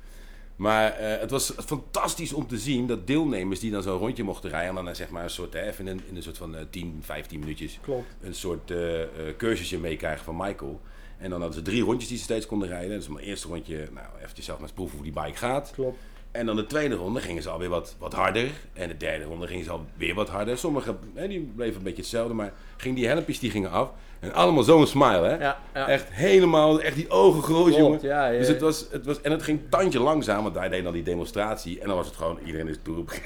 [0.56, 4.50] Maar eh, het was fantastisch om te zien dat deelnemers die dan zo'n rondje mochten
[4.50, 6.56] rijden, en dan zeg maar een soort, hè, even in, een- in een soort van
[6.56, 8.16] eh, 10, 15 minuutjes, Klopt.
[8.22, 9.00] een soort eh,
[9.38, 10.82] cursusje meekrijgen van Michael.
[11.22, 12.98] En dan hadden ze drie rondjes die ze steeds konden rijden.
[12.98, 15.72] Dus mijn eerste rondje, nou, eventjes zelf eens proeven hoe die bike gaat.
[15.74, 15.98] Klopt.
[16.32, 18.50] En dan de tweede ronde gingen ze alweer wat, wat harder.
[18.74, 20.58] En de derde ronde gingen ze alweer wat harder.
[20.58, 23.92] Sommige hè, die bleven een beetje hetzelfde, maar gingen die helmpjes die gingen af.
[24.20, 25.36] En allemaal zo'n smile, hè?
[25.36, 25.88] Ja, ja.
[25.88, 28.00] Echt helemaal, echt die ogen groot, jongen.
[28.02, 28.30] ja.
[28.32, 31.04] Dus het was, het was, en het ging tandje langzaam, want wij deden dan die
[31.04, 31.80] demonstratie.
[31.80, 33.12] En dan was het gewoon, iedereen is toe op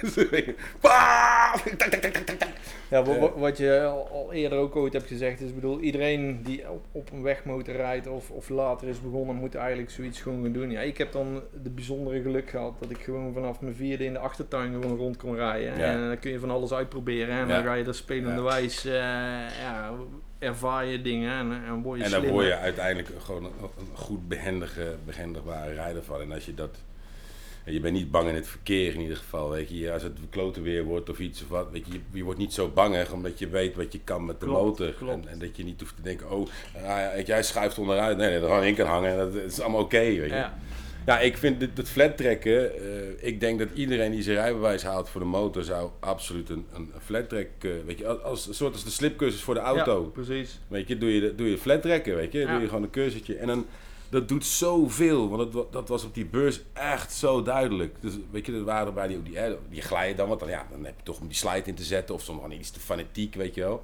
[2.90, 3.20] Ja, wa- Eh.
[3.22, 7.12] wa- wat je al, eerder ook ooit hebt gezegd is, bedoel, iedereen die op, op
[7.12, 10.72] een wegmotor rijdt of, of later is begonnen, moet eigenlijk zoiets gewoon gaan doen.
[10.72, 14.14] Ja, ik heb dan de bijzondere geluk gehad dat ik gewoon vanaf mijn vierde in
[14.14, 15.78] de achtertuin gewoon rond kon rijden.
[15.78, 15.86] Ja.
[15.86, 17.54] En dan kun je van alles uitproberen en Ja.
[17.56, 18.48] dan ga je er spelende Ja.
[18.48, 18.94] wijs, eh,
[19.62, 19.92] ja,
[20.40, 22.42] ervaar je dingen en, en word je En daar slimmer.
[22.44, 26.22] word je uiteindelijk gewoon een, een goed behendige, behendigbare rijder van.
[26.22, 26.78] En als je dat...
[27.64, 29.92] en Je bent niet bang in het verkeer in ieder geval, weet je.
[29.92, 31.94] Als het klote weer wordt of iets of wat, weet je.
[31.94, 34.64] Je, je wordt niet zo bangig omdat je weet wat je kan met de Klopt,
[34.80, 34.94] motor.
[34.94, 35.26] klopt.
[35.26, 38.18] En, en dat je niet hoeft te denken, oh, ah, hij schuift onderuit.
[38.18, 39.18] Nee, nee, er gewoon in kan hangen.
[39.18, 40.28] Dat, dat is allemaal oké, weet je.
[40.36, 40.58] Ja,
[41.06, 44.84] Ja, ik vind dit, het flat trekken, eh, ik denk dat iedereen die zijn rijbewijs
[44.84, 48.48] haalt voor de motor zou absoluut een, een flat track, eh, weet je, als, als
[48.48, 50.04] een soort als de slipcursus voor de auto.
[50.04, 50.60] Ja, precies.
[50.68, 52.52] Weet je, doe je, doe je flat trekken, weet je, Ja.
[52.52, 53.66] doe je gewoon een cursusje en dan,
[54.10, 57.96] dat doet zoveel, want dat, dat was op die beurs echt zo duidelijk.
[58.00, 59.38] Dus weet je, er waren bij die, die,
[59.70, 61.84] die glijden dan, want dan, ja, dan heb je toch om die slide in te
[61.84, 63.84] zetten of soms gewoon iets te fanatiek, weet je wel.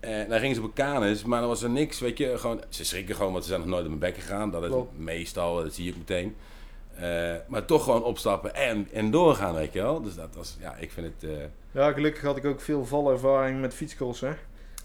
[0.00, 2.84] En dan gingen ze op kanus, maar dan was er niks, weet je, gewoon, ze
[2.84, 4.98] schrikken gewoon, want ze zijn nog nooit op mijn bek gegaan, dat is Klopt.
[4.98, 6.36] meestal, dat zie ik meteen.
[6.94, 10.02] Eh, maar toch gewoon opstappen en, en doorgaan, weet je wel.
[10.02, 11.30] Dus dat was, ja, ik vind het...
[11.30, 11.36] eh
[11.70, 14.36] Ja, gelukkig had ik ook veel valervaring met fietscrossen.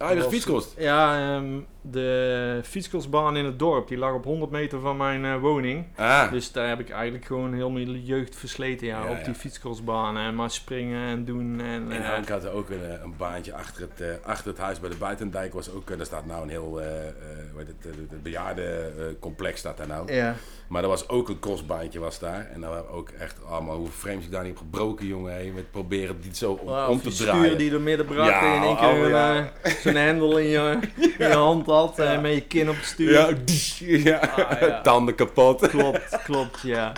[0.02, 0.76] Ah, je was was- fietskost.
[0.78, 5.36] Ja, ehm, de fietscrossbaan in het dorp, die lag op 100 meter van mijn eh,
[5.40, 5.86] woning.
[5.96, 9.34] Ah, Dus daar heb ik eigenlijk gewoon heel mijn jeugd versleten ja, Ja, op die
[9.34, 9.40] ja.
[9.40, 10.18] fietscrossbaan.
[10.18, 11.60] En maar springen en doen.
[11.62, 14.58] En, En eh, ik had ook een, eh, een baantje achter het, eh, achter het
[14.58, 15.54] huis bij de Buitendijk.
[15.54, 17.14] Was ook, eh, daar staat nou een heel, eh eh,
[17.58, 20.14] heet het, eh, het bejaardencomplex staat daar nou.
[20.14, 20.36] ja,
[20.68, 22.50] Maar er was ook een crossbaantje was daar.
[22.54, 25.34] En daar ook echt allemaal, hoe frames ik daar niet heb gebroken, jongen.
[25.36, 26.52] hé, Met proberen die zo
[26.90, 27.58] om, te draaien.
[27.58, 29.52] die er midden Ja, en in één keer oh, ja.
[29.96, 30.80] eh, zo'n hendel in je,
[31.18, 32.00] in je hand had.
[32.00, 33.12] En met je kin op het stuur.
[33.12, 33.30] Ja,
[34.12, 34.18] ja.
[34.18, 34.82] Ah, ja.
[34.84, 35.68] tanden kapot.
[35.68, 36.92] Klopt, klopt, ja.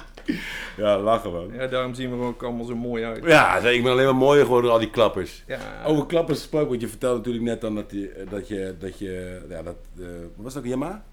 [0.77, 1.51] Ja, lachen man.
[1.53, 1.67] ja.
[1.67, 3.23] Daarom zien we er ook allemaal zo mooi uit.
[3.25, 5.43] Ja, zeg, ik ben alleen maar mooier geworden door al die klappers.
[5.47, 8.75] Ja, Over klappers gesproken, want je vertelde natuurlijk net dan dat je, eh, dat je,
[8.79, 11.03] dat je, ja, dat, eh, wat was dat, een Yamaha?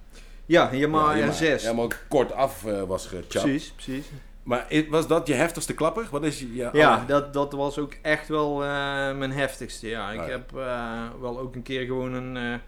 [0.47, 1.63] ja Yamaha Ja, R6.
[1.63, 3.29] Helemaal kort af eh, was gechapt.
[3.29, 4.07] Precies, precies.
[4.43, 6.09] Maar was dat je heftigste klapper?
[6.11, 6.71] Wat is je...
[6.73, 8.69] Ja, dat, dat was ook echt wel eh,
[9.17, 9.89] mijn heftigste.
[9.89, 10.11] Ja.
[10.11, 10.33] Ik Ah, ja.
[10.33, 12.59] heb eh, wel ook een keer gewoon een, eh,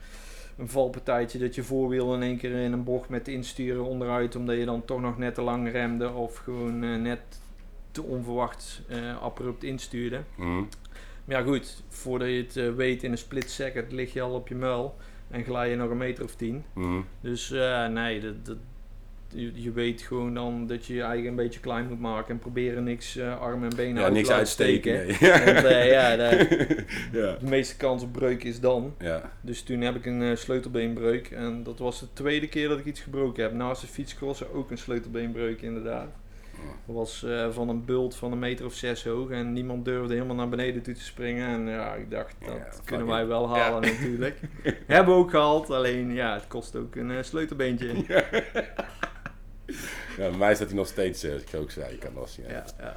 [0.59, 4.57] een valpartijtje dat je voorwiel in één keer in een bocht met insturen onderuit, omdat
[4.57, 7.21] je dan toch nog net te lang remde of gewoon net
[7.91, 8.83] te onverwacht
[9.23, 10.23] abrupt instuurde.
[10.37, 10.63] Mhm.
[11.25, 14.49] Maar ja goed, voordat je het weet in een split second lig je al op
[14.49, 14.97] je muil
[15.31, 16.65] en glij je nog een meter of tien.
[16.75, 17.01] Mhm.
[17.21, 17.51] Dus
[17.91, 18.57] nee, dat, dat,
[19.35, 22.39] je, je weet gewoon dan dat je je eigen een beetje klein moet maken en
[22.39, 24.99] proberen niks eh, armen en benen Ja, uit niks te laten steken.
[24.99, 25.35] uitsteken.
[25.37, 25.55] nee.
[25.55, 27.37] Want eh, ja, de, ja.
[27.41, 28.95] de meeste kans op breuk is dan.
[28.99, 29.33] Ja.
[29.41, 31.31] Dus toen heb ik een eh, sleutelbeenbreuk.
[31.31, 33.53] En dat was de tweede keer dat ik iets gebroken heb.
[33.53, 36.09] Naast de fietscrossen ook een sleutelbeenbreuk inderdaad.
[36.87, 39.31] Dat was van een bult van een meter of zes hoog.
[39.31, 41.49] En niemand durfde helemaal naar beneden toe te springen.
[41.49, 44.41] En ja, ik dacht, dat kunnen wij wel halen natuurlijk.
[44.87, 45.71] Hebben we ook gehaald.
[45.71, 47.93] Alleen ja, het kost ook een sleutelbeentje.
[50.19, 52.45] Ja, bij mij staat hij nog steeds, als ik ook zei, kan zien.
[52.49, 52.97] Ja, ja.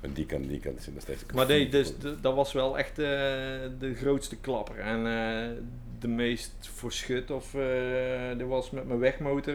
[0.00, 1.24] Van die kant, die kant zit nog steeds.
[1.34, 3.06] Maar nee, dus dat was wel echt eh,
[3.78, 4.78] de grootste klapper.
[4.78, 5.62] En eh,
[5.98, 7.30] de meest verschut.
[7.30, 9.54] Of er was met mijn wegmotor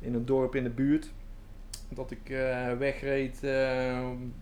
[0.00, 1.10] in een dorp in de buurt.
[1.88, 2.36] Dat ik
[2.78, 3.40] wegreed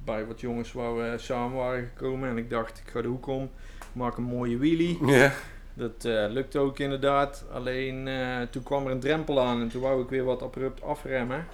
[0.05, 2.29] bij wat jongens waar we samen waren gekomen.
[2.29, 3.51] En ik dacht, ik ga de hoek om,
[3.93, 5.07] maak een mooie wheelie.
[5.07, 5.33] Ja.
[5.77, 7.45] Dat eh, lukte ook inderdaad.
[7.53, 10.83] Alleen eh, toen kwam er een drempel aan en toen wou ik weer wat abrupt
[10.83, 11.47] afremmen.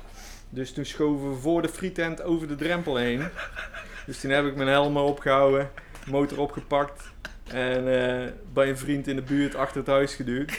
[0.48, 3.22] Dus toen schoven we voor de frietent over de drempel heen.
[4.06, 5.70] Dus toen heb ik mijn helm opgehouden,
[6.06, 7.12] motor opgepakt
[7.48, 10.52] en eh, bij een vriend in de buurt achter het huis geduwd.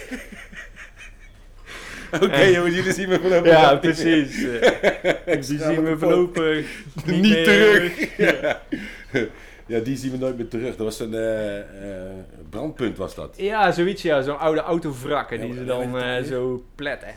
[2.22, 4.36] Oké En- jongens, jullie zien me vanaf Ja, precies.
[5.26, 8.18] Die zien we voorlopig niet, Niet meer terug.
[8.18, 8.61] Ja.
[9.74, 10.76] Ja, die zien we nooit meer terug.
[10.76, 12.11] Dat was een eh, eh,
[12.49, 13.34] brandpunt was dat.
[13.38, 14.21] Ja, zoiets ja.
[14.21, 17.13] Zo'n oude autovrakken Ja, die maar ze dan eh, zo pletten.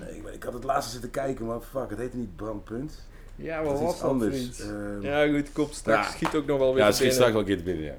[0.00, 3.06] Nee, ik, had het laatst zitten kijken, maar fuck, het heette niet brandpunt.
[3.36, 4.60] Ja, Dat wat is anders.
[4.60, 6.06] Ehm, Ja goed, komt straks.
[6.06, 6.12] Ja.
[6.12, 7.14] Schiet ook nog wel weer ja, schiet binnen.
[7.14, 7.94] straks wel een keer te binnen, ja.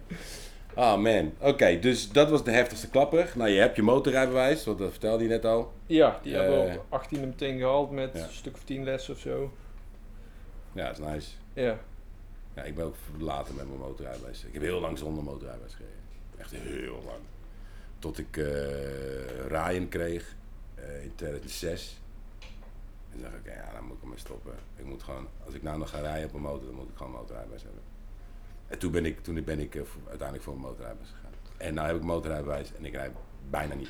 [0.73, 3.31] Ah man, oké, dus dat was de heftigste klapper.
[3.35, 5.71] Nou, je hebt je motorrijbewijs, want dat vertelde je net al.
[5.85, 8.19] Ja, die hebben we op 18 meteen gehaald met ja.
[8.19, 9.51] een stuk of 10 lessen of zo.
[10.71, 11.29] Ja, dat is nice.
[11.53, 11.77] Ja.
[12.55, 14.43] Ja, ik ben ook later met mijn motorrijbewijs.
[14.43, 15.99] Ik heb heel lang zonder motorrijbewijs gereden.
[16.37, 17.19] Echt heel lang.
[17.99, 20.35] Tot ik eh Ryan kreeg
[20.75, 22.01] eh, in 2006.
[23.11, 24.53] En dacht ik, ja, dan moet ik ermee stoppen.
[24.75, 26.97] Ik moet gewoon, als ik nou nog ga rijden op een motor, dan moet ik
[26.97, 27.81] gewoon motorrijbewijs hebben.
[28.67, 31.31] En toen ben ik, toen ben ik eh, uiteindelijk voor een motorrijbewijs gegaan.
[31.57, 33.11] En nu heb ik motorrijbewijs en ik rijd
[33.49, 33.89] bijna niet.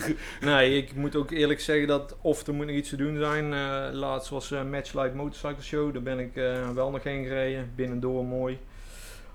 [0.40, 3.52] Nee, ik moet ook eerlijk zeggen dat of er moet nog iets te doen zijn.
[3.52, 7.70] Eh, laatst was uh, Matchlight Motorcycle Show, daar ben ik eh, wel nog heen gereden.
[7.74, 8.58] Binnendoor mooi.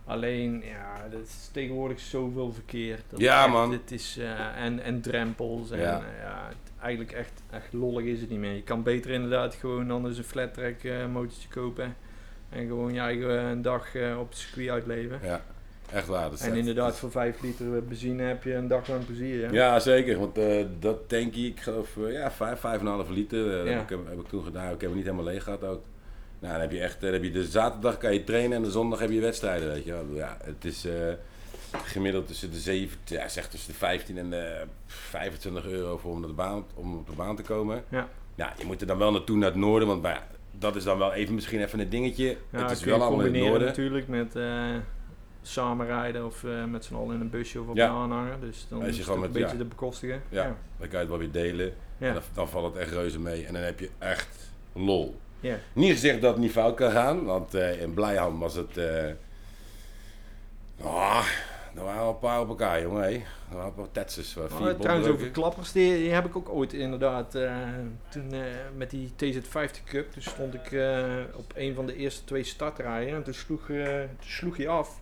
[0.06, 3.00] Alleen, ja, er is tegenwoordig zoveel verkeer.
[3.10, 3.72] Dat Ja, echt- man.
[3.72, 5.72] Het is, eh, en, en drempels.
[5.72, 6.02] En, Ja.
[6.82, 8.54] eigenlijk echt, echt lollig is het niet meer.
[8.54, 11.96] Je kan beter inderdaad gewoon dan eens een flat track eh, motortje kopen.
[12.50, 15.20] En gewoon je eigen eh, een dag eh, op het circuit uitleven.
[15.24, 15.42] ja,
[15.94, 16.30] echt waar.
[16.30, 19.46] Dat En inderdaad, voor 5 liter benzine heb je een dag lang plezier.
[19.48, 19.52] hè?
[19.54, 20.20] Ja, zeker.
[20.20, 23.52] Want eh, dat tankje, ik geloof, eh, ja, 5, 5,5 liter.
[23.52, 23.72] eh, dat Ja.
[23.74, 24.66] heb, ik, heb ik toen gedaan.
[24.74, 25.82] Ik heb het niet helemaal leeg gehad ook.
[26.40, 28.64] Nou, dan heb je echt, eh, dan heb je de zaterdag kan je trainen en
[28.64, 30.06] de zondag heb je wedstrijden, weet je wel.
[30.14, 30.94] Ja, het is eh,
[31.84, 36.20] gemiddeld tussen de 7, ja, zeg tussen de 15 en de 25 euro voor om,
[36.20, 37.84] naar de baan, om op de baan te komen.
[37.90, 38.08] Ja.
[38.36, 40.28] Ja, je moet er dan wel naartoe naar het noorden, want maar, ja,
[40.60, 42.38] dat is dan wel even misschien even een dingetje.
[42.52, 43.68] Ja, het is wel allemaal in het noorden.
[43.68, 44.36] natuurlijk met
[45.50, 47.86] samenrijden of eh, met z'n allen in een busje of op Ja.
[47.90, 48.40] een aanhanger.
[48.40, 50.22] Dus dan je is het gewoon ook een met- beetje te bekostigen.
[50.30, 50.44] Ja,
[50.78, 51.74] dan kan je het wel weer delen.
[51.98, 52.14] En Ja.
[52.14, 53.46] dan, dan valt het echt reuze mee.
[53.46, 55.20] En dan heb je echt lol.
[55.40, 55.56] Ja.
[55.74, 58.78] Niet gezegd dat het niet fout kan gaan, want eh, in Blijham was het.
[60.82, 61.26] ah,
[61.76, 63.04] er waren wel een paar op elkaar, jongen.
[63.04, 63.10] Hé.
[63.50, 66.74] Er waren een paar Oh, vier trouwens, over klappers, die, die heb ik ook ooit
[66.74, 67.32] inderdaad.
[68.10, 68.34] toen
[68.76, 70.66] met die TZ50 Cup, toen stond ik
[71.36, 75.00] op een van de eerste twee startrijen en toen sloeg, toen sloeg hij af.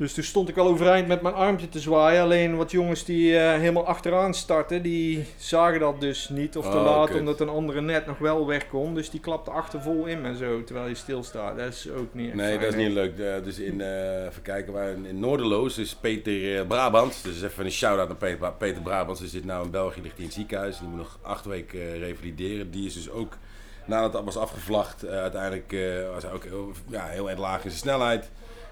[0.00, 2.22] Dus toen stond ik al overeind met mijn armpje te zwaaien.
[2.22, 6.76] Alleen wat jongens die eh, helemaal achteraan starten, die zagen dat dus niet of te
[6.76, 8.94] Oh, laat, omdat een andere net nog wel weg kon.
[8.94, 11.56] Dus die klapte achter vol in en zo, terwijl je stilstaat.
[11.56, 13.18] Dat is ook niet echt Nee, dat is niet leuk.
[13.18, 17.22] Eh, dus in, eh even kijken, waar in, Noorderloos is Peter Brabants.
[17.22, 19.20] Dus even een shout-out naar Peter, Peter Brabants.
[19.20, 20.78] Die zit nou in België, ligt in het ziekenhuis.
[20.78, 22.70] Die moet nog acht weken revalideren.
[22.70, 23.36] Die is dus ook,
[23.84, 25.76] nadat dat was afgevlacht, uiteindelijk
[26.12, 28.30] was hij ook heel, ja, heel erg laag in zijn snelheid.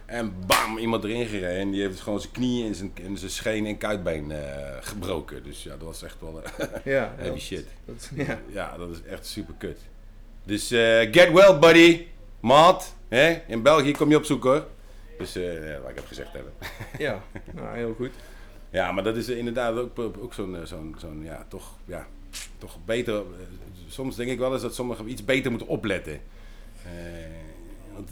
[0.08, 1.50] En bam, iemand erin gereden.
[1.58, 5.42] En die heeft gewoon zijn knieën en zijn, en zijn scheen en kuitbeen eh, gebroken.
[5.42, 7.66] Dus ja, dat was echt wel eh, Ja, heavy dat- shit.
[7.84, 8.38] dat- ja.
[8.48, 9.78] Ja, dat is echt super kut.
[10.44, 12.06] Dus eh, get well, buddy.
[12.40, 12.94] Maat.
[13.08, 13.40] Hè?
[13.46, 14.66] In België kom je opzoeken hoor.
[15.18, 16.52] Dus ja, wat ik heb gezegd hebben.
[17.06, 17.22] ja,
[17.54, 18.10] nou heel goed.
[18.70, 22.06] Ja, maar dat is inderdaad ook, ook zo'n, zo'n, zo'n, ja, toch, ja,
[22.58, 23.22] toch beter.
[23.88, 26.20] soms denk ik wel eens dat sommigen iets beter moeten opletten.
[27.98, 28.10] Want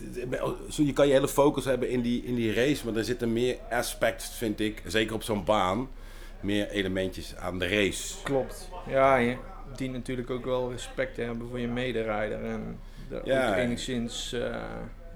[0.78, 3.32] eh, je kan je hele focus hebben in die, in die race, maar er zitten
[3.32, 5.88] meer aspects, vind ik, zeker op zo'n baan,
[6.40, 8.22] meer elementjes aan de race.
[8.22, 8.68] Klopt.
[8.88, 9.36] Ja, je
[9.76, 12.44] dient natuurlijk ook wel respect te hebben voor je mederijder.
[12.44, 12.78] En
[13.10, 13.56] er Ja.
[13.56, 14.40] enigszins, eh,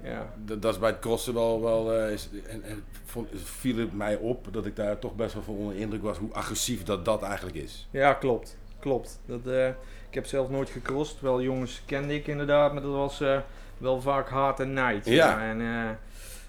[0.03, 0.33] ja.
[0.45, 3.93] Dat, dat is bij het crossen wel, wel eh, is, en, en vond, viel het
[3.93, 7.05] mij op dat ik daar toch best wel van onder indruk was hoe agressief dat
[7.05, 7.87] dat eigenlijk is.
[7.91, 8.57] ja, klopt.
[8.79, 9.19] Klopt.
[9.25, 9.47] Dat,
[10.09, 11.21] Ik heb zelf nooit gecrossed.
[11.21, 13.21] Wel jongens kende ik inderdaad, maar dat was
[13.81, 15.05] wel vaak haat en nijd.
[15.05, 15.41] Ja.
[15.49, 15.89] En, eh,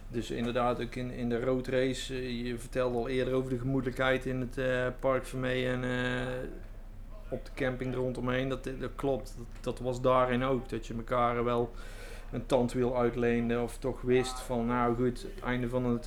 [0.08, 2.14] dus inderdaad ook in, in de roadrace.
[2.14, 5.84] eh, je vertelde al eerder over de gemoedelijkheid in het eh, park van mij en
[7.28, 8.48] op de camping rondomheen.
[8.48, 9.34] Dat, dat klopt.
[9.36, 10.68] Dat, dat was daarin ook.
[10.68, 11.72] Dat je elkaar wel
[12.32, 16.04] een tandwiel uitleende of toch wist van nou goed, het einde van het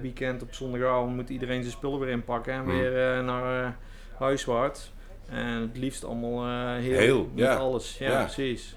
[0.00, 2.78] weekend op zondagavond moet iedereen zijn spullen weer inpakken en Hmm.
[2.78, 3.76] weer naar
[4.18, 4.92] huiswaarts.
[5.28, 6.46] En het liefst allemaal
[6.78, 7.54] heel, Heel, ja.
[7.54, 7.98] alles.
[7.98, 8.20] Ja, Ja.
[8.22, 8.76] precies.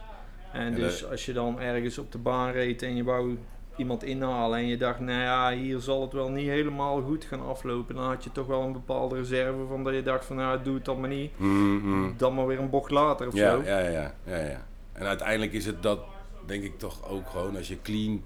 [0.55, 3.37] En, En, dus als je dan ergens op de baan reed en je wou
[3.77, 7.45] iemand inhalen en je dacht, nou ja, hier zal het wel niet helemaal goed gaan
[7.45, 10.59] aflopen, dan had je toch wel een bepaalde reserve van dat je dacht van nou,
[10.63, 11.31] doe het dan maar niet.
[11.37, 12.13] Mm, mm.
[12.17, 13.61] Dan maar weer een bocht later of Ja, zo.
[13.63, 14.65] ja, ja, ja, ja.
[14.93, 15.99] En uiteindelijk is het dat,
[16.45, 18.23] denk ik toch ook gewoon, als je clean...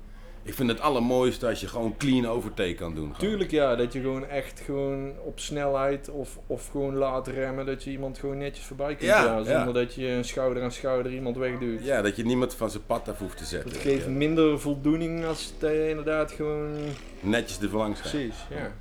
[0.49, 3.03] Ik vind het allermooiste als je gewoon clean overtake kan doen.
[3.15, 3.29] gewoon.
[3.29, 7.83] Tuurlijk ja, dat je gewoon echt gewoon op snelheid of, of gewoon laten remmen, dat
[7.83, 9.71] je iemand gewoon netjes voorbij kunt Ja, zonder ja.
[9.71, 11.83] dat je een schouder aan schouder iemand wegduwt.
[11.85, 13.69] Ja, dat je niemand van zijn pad af hoeft te zetten.
[13.71, 14.09] Dat geeft Ja.
[14.11, 16.75] minder voldoening als eh, inderdaad gewoon...
[17.19, 17.99] Netjes er langs.
[17.99, 18.71] Precies, ja.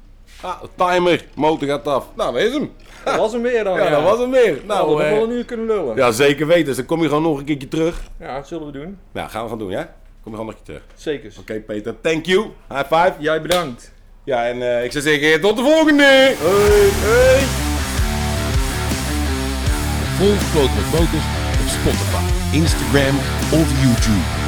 [0.43, 2.09] Ah, de timer, motor gaat af.
[2.17, 2.71] Nou, dat is hem.
[3.05, 3.91] Dat was hem weer dan, Ja, ja.
[3.91, 4.59] dat was hem weer.
[4.67, 5.97] Nou, we eh, hebben wel een uur kunnen lullen.
[5.97, 6.07] Ja.
[6.07, 6.65] ja, zeker weten.
[6.65, 8.03] Dus dan kom je gewoon nog een keertje terug.
[8.19, 8.99] dat zullen we doen.
[9.13, 9.97] Nou, gaan we gaan doen, ja?
[10.29, 11.01] Kom je gewoon nog een keer terug.
[11.01, 11.33] Zeker.
[11.39, 12.01] Oké, Peter.
[12.01, 12.51] Thank you.
[12.69, 13.13] High five.
[13.19, 13.93] Jij bedankt.
[14.25, 16.35] Ja, en eh, ik zou zeggen, tot de volgende.
[16.41, 16.91] Hoi.
[17.05, 17.41] Hoi.
[20.19, 21.25] Volg Float met Motors
[21.61, 23.17] op Spotify, Instagram
[23.51, 24.48] of YouTube.